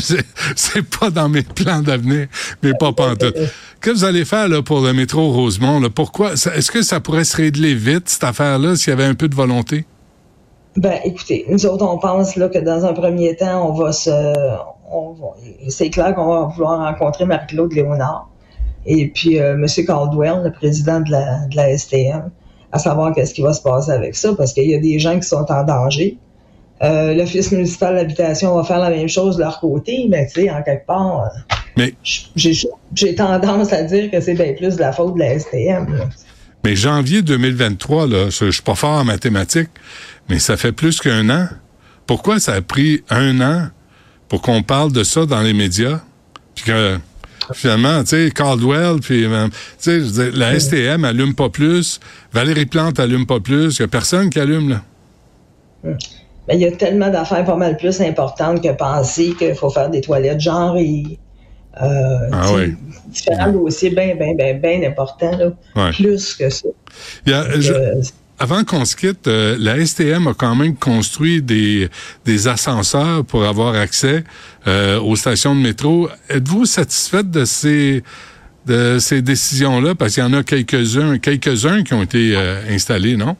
C'est- 0.55 0.81
pas 0.99 1.09
dans 1.09 1.27
mes 1.27 1.41
plans 1.41 1.81
d'avenir, 1.81 2.27
mais 2.61 2.73
pas 2.73 2.91
pantoute. 2.93 3.35
Que 3.79 3.89
vous 3.89 4.03
allez 4.03 4.25
faire 4.25 4.47
là, 4.47 4.61
pour 4.61 4.81
le 4.81 4.93
métro 4.93 5.31
Rosemont? 5.31 5.79
Là? 5.79 5.89
Pourquoi? 5.89 6.33
Est-ce 6.33 6.71
que 6.71 6.83
ça 6.83 6.99
pourrait 6.99 7.23
se 7.23 7.35
régler 7.35 7.73
vite, 7.73 8.09
cette 8.09 8.23
affaire-là, 8.23 8.75
s'il 8.75 8.89
y 8.89 8.93
avait 8.93 9.05
un 9.05 9.15
peu 9.15 9.27
de 9.27 9.35
volonté? 9.35 9.85
Ben, 10.75 10.99
écoutez, 11.03 11.45
nous 11.49 11.65
autres, 11.65 11.85
on 11.85 11.97
pense 11.97 12.35
là, 12.35 12.49
que 12.49 12.59
dans 12.59 12.85
un 12.85 12.93
premier 12.93 13.35
temps, 13.35 13.69
on 13.69 13.73
va 13.73 13.91
se. 13.91 14.11
c'est 15.69 15.89
clair 15.89 16.13
qu'on 16.15 16.27
va 16.27 16.41
vouloir 16.53 16.79
rencontrer 16.79 17.25
Marie-Claude 17.25 17.73
Léonard 17.73 18.29
et 18.85 19.07
puis 19.07 19.39
euh, 19.39 19.53
M. 19.53 19.65
Caldwell, 19.85 20.41
le 20.43 20.51
président 20.51 20.99
de 20.99 21.11
la, 21.11 21.45
de 21.47 21.55
la 21.55 21.77
STM, 21.77 22.29
à 22.73 22.79
savoir 22.79 23.13
qu'est-ce 23.13 23.35
qui 23.35 23.43
va 23.43 23.53
se 23.53 23.61
passer 23.61 23.91
avec 23.91 24.15
ça, 24.15 24.33
parce 24.35 24.51
qu'il 24.51 24.67
y 24.69 24.73
a 24.73 24.79
des 24.79 24.97
gens 24.97 25.17
qui 25.19 25.27
sont 25.27 25.45
en 25.49 25.63
danger. 25.63 26.17
Euh, 26.81 27.13
L'Office 27.13 27.51
municipal 27.51 27.95
d'habitation 27.95 28.55
va 28.55 28.63
faire 28.63 28.79
la 28.79 28.89
même 28.89 29.07
chose 29.07 29.37
de 29.37 29.41
leur 29.41 29.59
côté, 29.59 30.07
mais 30.09 30.25
tu 30.25 30.41
sais, 30.41 30.49
en 30.49 30.61
quelque 30.63 30.87
part, 30.87 31.21
euh, 31.21 31.55
Mais, 31.77 31.93
j'ai 32.35 32.53
j'ai 32.95 33.15
tendance 33.15 33.71
à 33.71 33.83
dire 33.83 34.09
que 34.09 34.19
c'est 34.19 34.33
bien 34.33 34.53
plus 34.53 34.75
de 34.75 34.81
la 34.81 34.91
faute 34.91 35.13
de 35.13 35.19
la 35.19 35.39
STM. 35.39 35.95
là. 35.95 36.09
mais 36.65 36.75
janvier 36.75 37.21
2023, 37.21 38.07
là, 38.07 38.29
je, 38.31 38.45
je 38.45 38.51
suis 38.51 38.63
pas 38.63 38.75
fort 38.75 38.99
en 38.99 39.05
mathématiques, 39.05 39.69
mais 40.27 40.39
ça 40.39 40.57
fait 40.57 40.71
plus 40.71 40.99
qu'un 40.99 41.29
an. 41.29 41.47
Pourquoi 42.07 42.39
ça 42.39 42.53
a 42.53 42.61
pris 42.61 43.03
un 43.11 43.39
an 43.39 43.67
pour 44.29 44.41
qu'on 44.41 44.63
parle 44.63 44.91
de 44.91 45.03
ça 45.03 45.27
dans 45.27 45.41
les 45.41 45.53
médias? 45.53 46.01
Puis 46.55 46.65
que 46.65 46.97
finalement, 47.53 48.01
tu 48.03 48.09
sais, 48.09 48.31
Caldwell, 48.31 48.99
puis 49.01 49.25
euh, 49.25 49.47
tu 49.47 49.53
sais, 49.77 49.99
je 50.01 50.37
la 50.37 50.59
STM 50.59 51.03
allume 51.05 51.33
pas 51.35 51.49
plus, 51.49 51.99
Valérie 52.31 52.65
Plante 52.65 52.99
allume 52.99 53.25
pas 53.25 53.39
plus, 53.39 53.77
il 53.77 53.81
y 53.81 53.83
a 53.83 53.87
personne 53.87 54.29
qui 54.29 54.39
allume, 54.39 54.69
là. 54.69 54.81
Mais 56.47 56.55
il 56.55 56.61
y 56.61 56.65
a 56.65 56.71
tellement 56.71 57.09
d'affaires 57.09 57.45
pas 57.45 57.55
mal 57.55 57.77
plus 57.77 58.01
importantes 58.01 58.61
que 58.61 58.69
penser 58.73 59.33
qu'il 59.37 59.55
faut 59.55 59.69
faire 59.69 59.89
des 59.89 60.01
toilettes 60.01 60.39
genre 60.41 60.77
et 60.77 61.17
euh, 61.81 62.29
Ah 62.31 62.51
oui. 62.53 62.75
différents 63.07 63.51
dossiers 63.51 63.89
bien, 63.89 64.15
bien, 64.15 64.35
bien, 64.35 64.53
bien 64.55 64.83
importants, 64.89 65.35
là, 65.37 65.51
Ouais. 65.75 65.91
plus 65.91 66.35
que 66.35 66.49
ça. 66.49 66.67
Je- 67.25 67.73
Euh, 67.73 68.01
avant 68.39 68.63
qu'on 68.63 68.83
se 68.83 68.95
quitte, 68.95 69.27
euh, 69.27 69.55
la 69.59 69.83
STM 69.85 70.27
a 70.27 70.33
quand 70.33 70.55
même 70.55 70.75
construit 70.75 71.41
des, 71.41 71.89
ascenseurs 72.47 73.23
pour 73.25 73.45
avoir 73.45 73.75
accès 73.75 74.23
euh, 74.67 74.99
aux 74.99 75.15
stations 75.15 75.55
de 75.55 75.61
métro. 75.61 76.09
Êtes-vous 76.29 76.65
satisfaite 76.65 77.29
de 77.29 77.45
ces 77.45 79.21
décisions-là? 79.21 79.95
Parce 79.95 80.15
qu'il 80.15 80.23
y 80.23 80.25
en 80.25 80.33
a 80.33 80.43
quelques-uns 80.43 81.19
quelques-uns 81.19 81.83
qui 81.83 81.93
ont 81.93 82.01
été 82.01 82.35
euh, 82.35 82.61
installés, 82.69 83.15
non? 83.15 83.35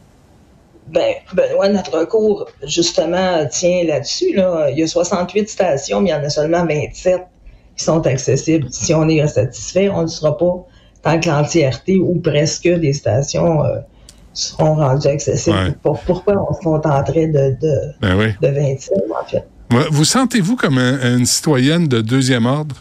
ben, 0.87 1.15
Benoît, 1.33 1.69
notre 1.69 1.99
recours, 1.99 2.47
justement, 2.65 3.45
tient 3.47 3.83
là-dessus. 3.85 4.35
Là. 4.35 4.69
Il 4.69 4.79
y 4.79 4.83
a 4.83 4.87
68 4.87 5.49
stations, 5.49 6.01
mais 6.01 6.09
il 6.09 6.13
y 6.13 6.15
en 6.15 6.23
a 6.23 6.29
seulement 6.29 6.65
27 6.65 7.21
qui 7.75 7.83
sont 7.83 8.05
accessibles. 8.05 8.67
Si 8.69 8.93
on 8.93 9.09
est 9.09 9.25
satisfait, 9.27 9.89
on 9.89 10.03
ne 10.03 10.07
sera 10.07 10.37
pas 10.37 10.65
tant 11.01 11.19
que 11.19 11.27
l'entièreté 11.27 11.97
ou 11.97 12.19
presque 12.19 12.67
des 12.67 12.93
stations 12.93 13.63
seront 14.33 14.75
rendues 14.75 15.07
accessibles. 15.07 15.55
Ouais. 15.55 15.71
Pour- 15.83 15.99
pourquoi 16.01 16.47
on 16.49 16.53
se 16.53 16.59
contenterait 16.61 17.27
de, 17.27 17.55
de, 17.61 17.73
Ben 18.01 18.17
oui. 18.17 18.27
de 18.41 18.47
27, 18.53 18.93
en 19.21 19.25
fait? 19.25 19.43
Vous 19.91 20.03
sentez-vous 20.05 20.55
comme 20.55 20.77
un- 20.77 21.17
une 21.17 21.25
citoyenne 21.25 21.87
de 21.87 22.01
deuxième 22.01 22.45
ordre? 22.45 22.75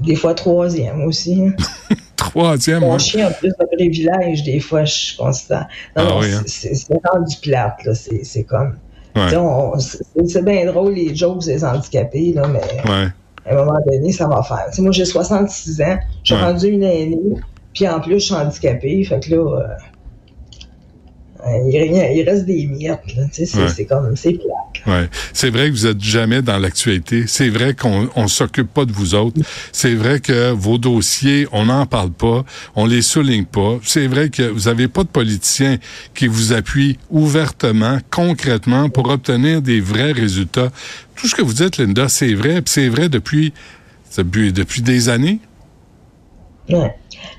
Des 0.00 0.16
fois 0.16 0.34
troisième 0.34 1.02
aussi. 1.04 1.42
Troisième, 2.16 2.80
Mon 2.80 2.94
hein? 2.94 2.98
chien 2.98 3.26
a 3.26 3.30
plus 3.30 3.48
de 3.50 3.66
privilèges, 3.76 4.42
des 4.44 4.60
fois, 4.60 4.84
je 4.84 4.92
suis 4.92 5.16
constant. 5.16 5.60
Non, 5.60 5.64
Ah 5.96 6.04
non, 6.04 6.20
oui, 6.20 6.32
hein? 6.32 6.42
c'est 6.46 6.72
rendu 7.12 7.36
plate, 7.42 7.84
là. 7.84 7.92
C'est 7.94 8.44
comme. 8.44 8.76
Ouais. 9.16 9.30
C'est 10.26 10.44
bien 10.44 10.66
drôle, 10.66 10.94
les 10.94 11.14
jokes 11.14 11.44
des 11.44 11.64
handicapés, 11.64 12.32
là, 12.34 12.48
mais 12.48 12.60
Ouais. 12.90 13.06
à 13.46 13.52
un 13.52 13.54
moment 13.64 13.78
donné, 13.86 14.10
ça 14.12 14.26
va 14.26 14.42
faire. 14.42 14.66
Moi, 14.78 14.90
j'ai 14.92 15.04
66 15.04 15.80
ans, 15.82 15.98
je 16.24 16.34
suis 16.34 16.42
Ouais. 16.42 16.48
rendu 16.50 16.66
une 16.68 16.82
aînée, 16.82 17.18
puis 17.72 17.86
en 17.88 18.00
plus, 18.00 18.14
je 18.14 18.18
suis 18.26 18.34
handicapée, 18.34 19.04
fait 19.04 19.20
que 19.20 19.30
là. 19.30 19.36
euh, 19.36 19.66
il, 21.66 21.74
il 22.16 22.28
reste 22.28 22.44
des 22.46 22.66
miettes. 22.66 23.00
C'est 23.32 23.54
Ouais. 23.56 23.84
comme, 23.84 24.16
c'est 24.16 24.32
plate. 24.32 24.86
Ouais. 24.86 25.08
C'est 25.32 25.50
vrai 25.50 25.68
que 25.68 25.72
vous 25.72 25.86
êtes 25.86 26.00
jamais 26.02 26.42
dans 26.42 26.58
l'actualité. 26.58 27.24
C'est 27.26 27.48
vrai 27.48 27.74
qu'on 27.74 28.08
on 28.16 28.28
s'occupe 28.28 28.72
pas 28.72 28.84
de 28.84 28.92
vous 28.92 29.14
autres. 29.14 29.40
C'est 29.72 29.94
vrai 29.94 30.20
que 30.20 30.50
vos 30.52 30.78
dossiers, 30.78 31.46
on 31.52 31.66
n'en 31.66 31.86
parle 31.86 32.10
pas, 32.10 32.44
on 32.76 32.86
les 32.86 33.02
souligne 33.02 33.44
pas. 33.44 33.78
C'est 33.82 34.06
vrai 34.06 34.28
que 34.28 34.42
vous 34.42 34.68
avez 34.68 34.88
pas 34.88 35.02
de 35.02 35.08
politiciens 35.08 35.78
qui 36.14 36.26
vous 36.26 36.52
appuient 36.52 36.98
ouvertement, 37.10 37.98
concrètement, 38.10 38.88
pour 38.90 39.08
obtenir 39.08 39.62
des 39.62 39.80
vrais 39.80 40.12
résultats. 40.12 40.70
Tout 41.16 41.28
ce 41.28 41.34
que 41.34 41.42
vous 41.42 41.54
dites, 41.54 41.78
Linda, 41.78 42.08
c'est 42.08 42.34
vrai, 42.34 42.60
c'est 42.66 42.88
vrai 42.88 43.08
depuis, 43.08 43.52
depuis, 44.16 44.52
depuis 44.52 44.82
des 44.82 45.08
années. 45.08 45.38
Ouais. 46.68 46.94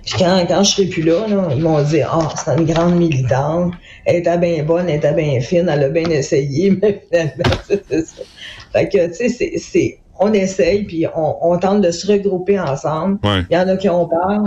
Puis 0.05 0.15
quand, 0.19 0.45
quand 0.47 0.63
je 0.63 0.71
serai 0.71 0.85
plus 0.87 1.01
là, 1.03 1.27
là, 1.27 1.47
ils 1.55 1.61
m'ont 1.61 1.81
dit 1.83 2.01
Ah, 2.01 2.29
c'est 2.43 2.55
une 2.57 2.65
grande 2.65 2.95
militante, 2.95 3.73
elle 4.05 4.17
était 4.17 4.37
bien 4.37 4.63
bonne, 4.63 4.89
elle 4.89 4.97
était 4.97 5.13
bien 5.13 5.39
fine, 5.41 5.67
elle 5.69 5.83
a 5.83 5.89
bien 5.89 6.09
essayé, 6.09 6.71
mais 6.81 7.03
finalement, 7.11 7.57
c'est 7.67 8.05
ça. 8.05 8.21
Fait 8.71 8.89
que, 8.89 9.07
tu 9.07 9.13
sais, 9.13 9.29
c'est- 9.29 9.57
c'est. 9.57 9.99
On 10.19 10.31
essaye, 10.31 10.83
puis 10.83 11.05
on, 11.13 11.35
on 11.41 11.57
tente 11.59 11.81
de 11.81 11.91
se 11.91 12.07
regrouper 12.09 12.57
ensemble. 12.57 13.19
Ouais. 13.23 13.41
Il 13.49 13.53
y 13.55 13.59
en 13.59 13.67
a 13.67 13.75
qui 13.75 13.89
ont 13.89 14.07
peur 14.07 14.43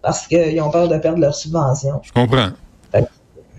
parce 0.00 0.26
qu'ils 0.26 0.58
ont 0.62 0.70
peur 0.70 0.88
de 0.88 0.96
perdre 0.96 1.18
leur 1.20 1.34
subvention. 1.34 2.00
Je 2.02 2.10
comprends. 2.12 2.48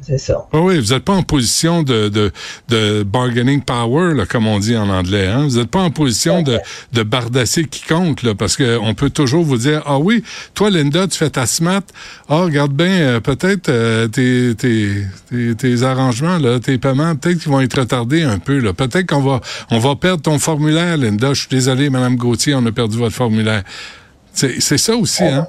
C'est 0.01 0.17
ça. 0.17 0.47
Ah 0.51 0.59
oui, 0.59 0.79
vous 0.79 0.93
n'êtes 0.93 1.03
pas 1.03 1.13
en 1.13 1.21
position 1.21 1.83
de, 1.83 2.09
de, 2.09 2.31
de 2.69 3.03
bargaining 3.03 3.61
power, 3.61 4.15
là, 4.15 4.25
comme 4.25 4.47
on 4.47 4.57
dit 4.57 4.75
en 4.75 4.89
anglais. 4.89 5.27
Hein? 5.27 5.47
Vous 5.47 5.57
n'êtes 5.59 5.69
pas 5.69 5.81
en 5.81 5.91
position 5.91 6.41
de, 6.41 6.59
de 6.93 7.03
bardasser 7.03 7.65
quiconque, 7.65 8.23
là, 8.23 8.33
parce 8.33 8.57
qu'on 8.57 8.93
peut 8.95 9.11
toujours 9.11 9.43
vous 9.43 9.57
dire, 9.57 9.83
ah 9.85 9.99
oui, 9.99 10.23
toi, 10.55 10.71
Linda, 10.71 11.07
tu 11.07 11.17
fais 11.17 11.29
ta 11.29 11.45
SMAT. 11.45 11.83
Ah, 12.29 12.37
regarde 12.43 12.73
bien, 12.73 12.87
euh, 12.87 13.19
peut-être 13.19 13.69
euh, 13.69 14.07
tes, 14.07 14.55
tes, 14.55 15.05
tes, 15.29 15.55
tes 15.55 15.83
arrangements, 15.83 16.39
là, 16.39 16.59
tes 16.59 16.77
paiements, 16.79 17.15
peut-être 17.15 17.39
qu'ils 17.39 17.51
vont 17.51 17.61
être 17.61 17.79
retardés 17.79 18.23
un 18.23 18.39
peu. 18.39 18.57
Là. 18.59 18.73
Peut-être 18.73 19.07
qu'on 19.07 19.21
va, 19.21 19.41
on 19.69 19.79
va 19.79 19.95
perdre 19.95 20.23
ton 20.23 20.39
formulaire, 20.39 20.97
Linda. 20.97 21.33
Je 21.33 21.41
suis 21.41 21.49
désolé, 21.49 21.89
Madame 21.91 22.15
Gauthier, 22.15 22.55
on 22.55 22.65
a 22.65 22.71
perdu 22.71 22.97
votre 22.97 23.15
formulaire. 23.15 23.63
C'est 24.33 24.61
c'est 24.61 24.77
ça 24.77 24.95
aussi, 24.95 25.23
hein? 25.23 25.47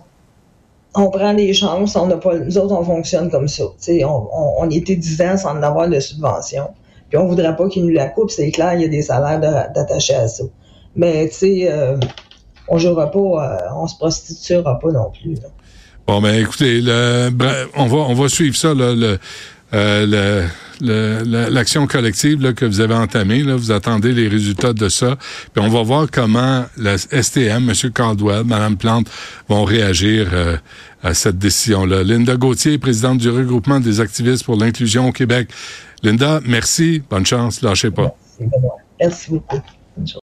On 0.95 1.11
prend 1.11 1.33
des 1.35 1.53
chances, 1.55 1.97
on 1.97 2.07
n'a 2.07 2.17
pas. 2.17 2.37
Nous 2.39 2.59
autres, 2.59 2.75
on 2.75 2.85
fonctionne 2.85 3.31
comme 3.31 3.49
ça. 3.49 3.65
On, 3.89 4.05
on, 4.05 4.55
on 4.59 4.71
était 4.71 4.97
10 4.97 5.23
ans 5.23 5.37
sans 5.37 5.51
en 5.57 5.63
avoir 5.63 5.89
de 5.89 5.99
subvention. 6.01 6.69
Puis 7.09 7.19
on 7.19 7.27
voudrait 7.27 7.55
pas 7.57 7.69
qu'ils 7.69 7.85
nous 7.85 7.93
la 7.93 8.07
coupent, 8.07 8.31
c'est 8.31 8.51
clair, 8.51 8.73
il 8.75 8.81
y 8.81 8.85
a 8.85 8.89
des 8.89 9.03
salaires 9.03 9.39
d'attachés 9.39 10.15
à 10.15 10.29
ça. 10.29 10.45
Mais 10.97 11.29
tu 11.29 11.35
sais, 11.35 11.71
euh, 11.71 11.99
on 12.69 12.79
jouera 12.79 13.11
pas, 13.11 13.19
euh, 13.19 13.59
on 13.77 13.87
se 13.87 13.97
prostituera 13.97 14.79
pas 14.79 14.91
non 14.91 15.11
plus. 15.11 15.35
là. 15.35 15.49
Bon, 16.07 16.23
ben 16.23 16.35
écoutez, 16.35 16.81
le, 16.81 17.29
bref, 17.31 17.69
on 17.77 17.87
va 17.87 17.99
on 17.99 18.15
va 18.15 18.29
suivre 18.31 18.57
ça, 18.57 18.73
là, 18.73 18.95
le, 18.95 19.19
le- 19.73 20.45
le- 20.81 21.23
la- 21.25 21.49
l'action 21.51 21.87
collective 21.87 22.43
là, 22.43 22.53
que 22.53 22.65
vous 22.65 22.81
avez 22.81 22.95
entamée. 22.95 23.43
Là, 23.43 23.57
vous 23.57 23.71
attendez 23.73 24.13
les 24.13 24.29
résultats 24.29 24.73
de 24.73 24.89
ça. 24.89 25.17
Puis 25.55 25.65
on 25.65 25.69
va 25.69 25.83
voir 25.83 26.07
comment 26.11 26.65
la 26.77 26.97
STM, 26.99 27.71
M. 27.71 27.91
Caldwell, 27.93 28.45
Mme 28.45 28.77
Plante 28.77 29.07
vont 29.49 29.65
réagir 29.65 30.29
euh, 30.33 30.57
à 31.03 31.15
cette 31.15 31.39
décision-là. 31.39 32.03
Linda 32.03 32.37
Gauthier, 32.37 32.79
présidente 32.79 33.19
du 33.19 33.31
regroupement 33.31 33.81
des 33.81 34.01
activistes 34.01 34.45
pour 34.45 34.57
l'inclusion 34.57 35.09
au 35.09 35.13
Québec. 35.13 35.49
Linda, 36.03 36.41
merci. 36.45 37.03
Bonne 37.09 37.25
chance. 37.27 37.63
Lâchez 37.63 37.91
pas. 37.91 38.15
Merci 39.01 39.31
beaucoup. 39.31 39.61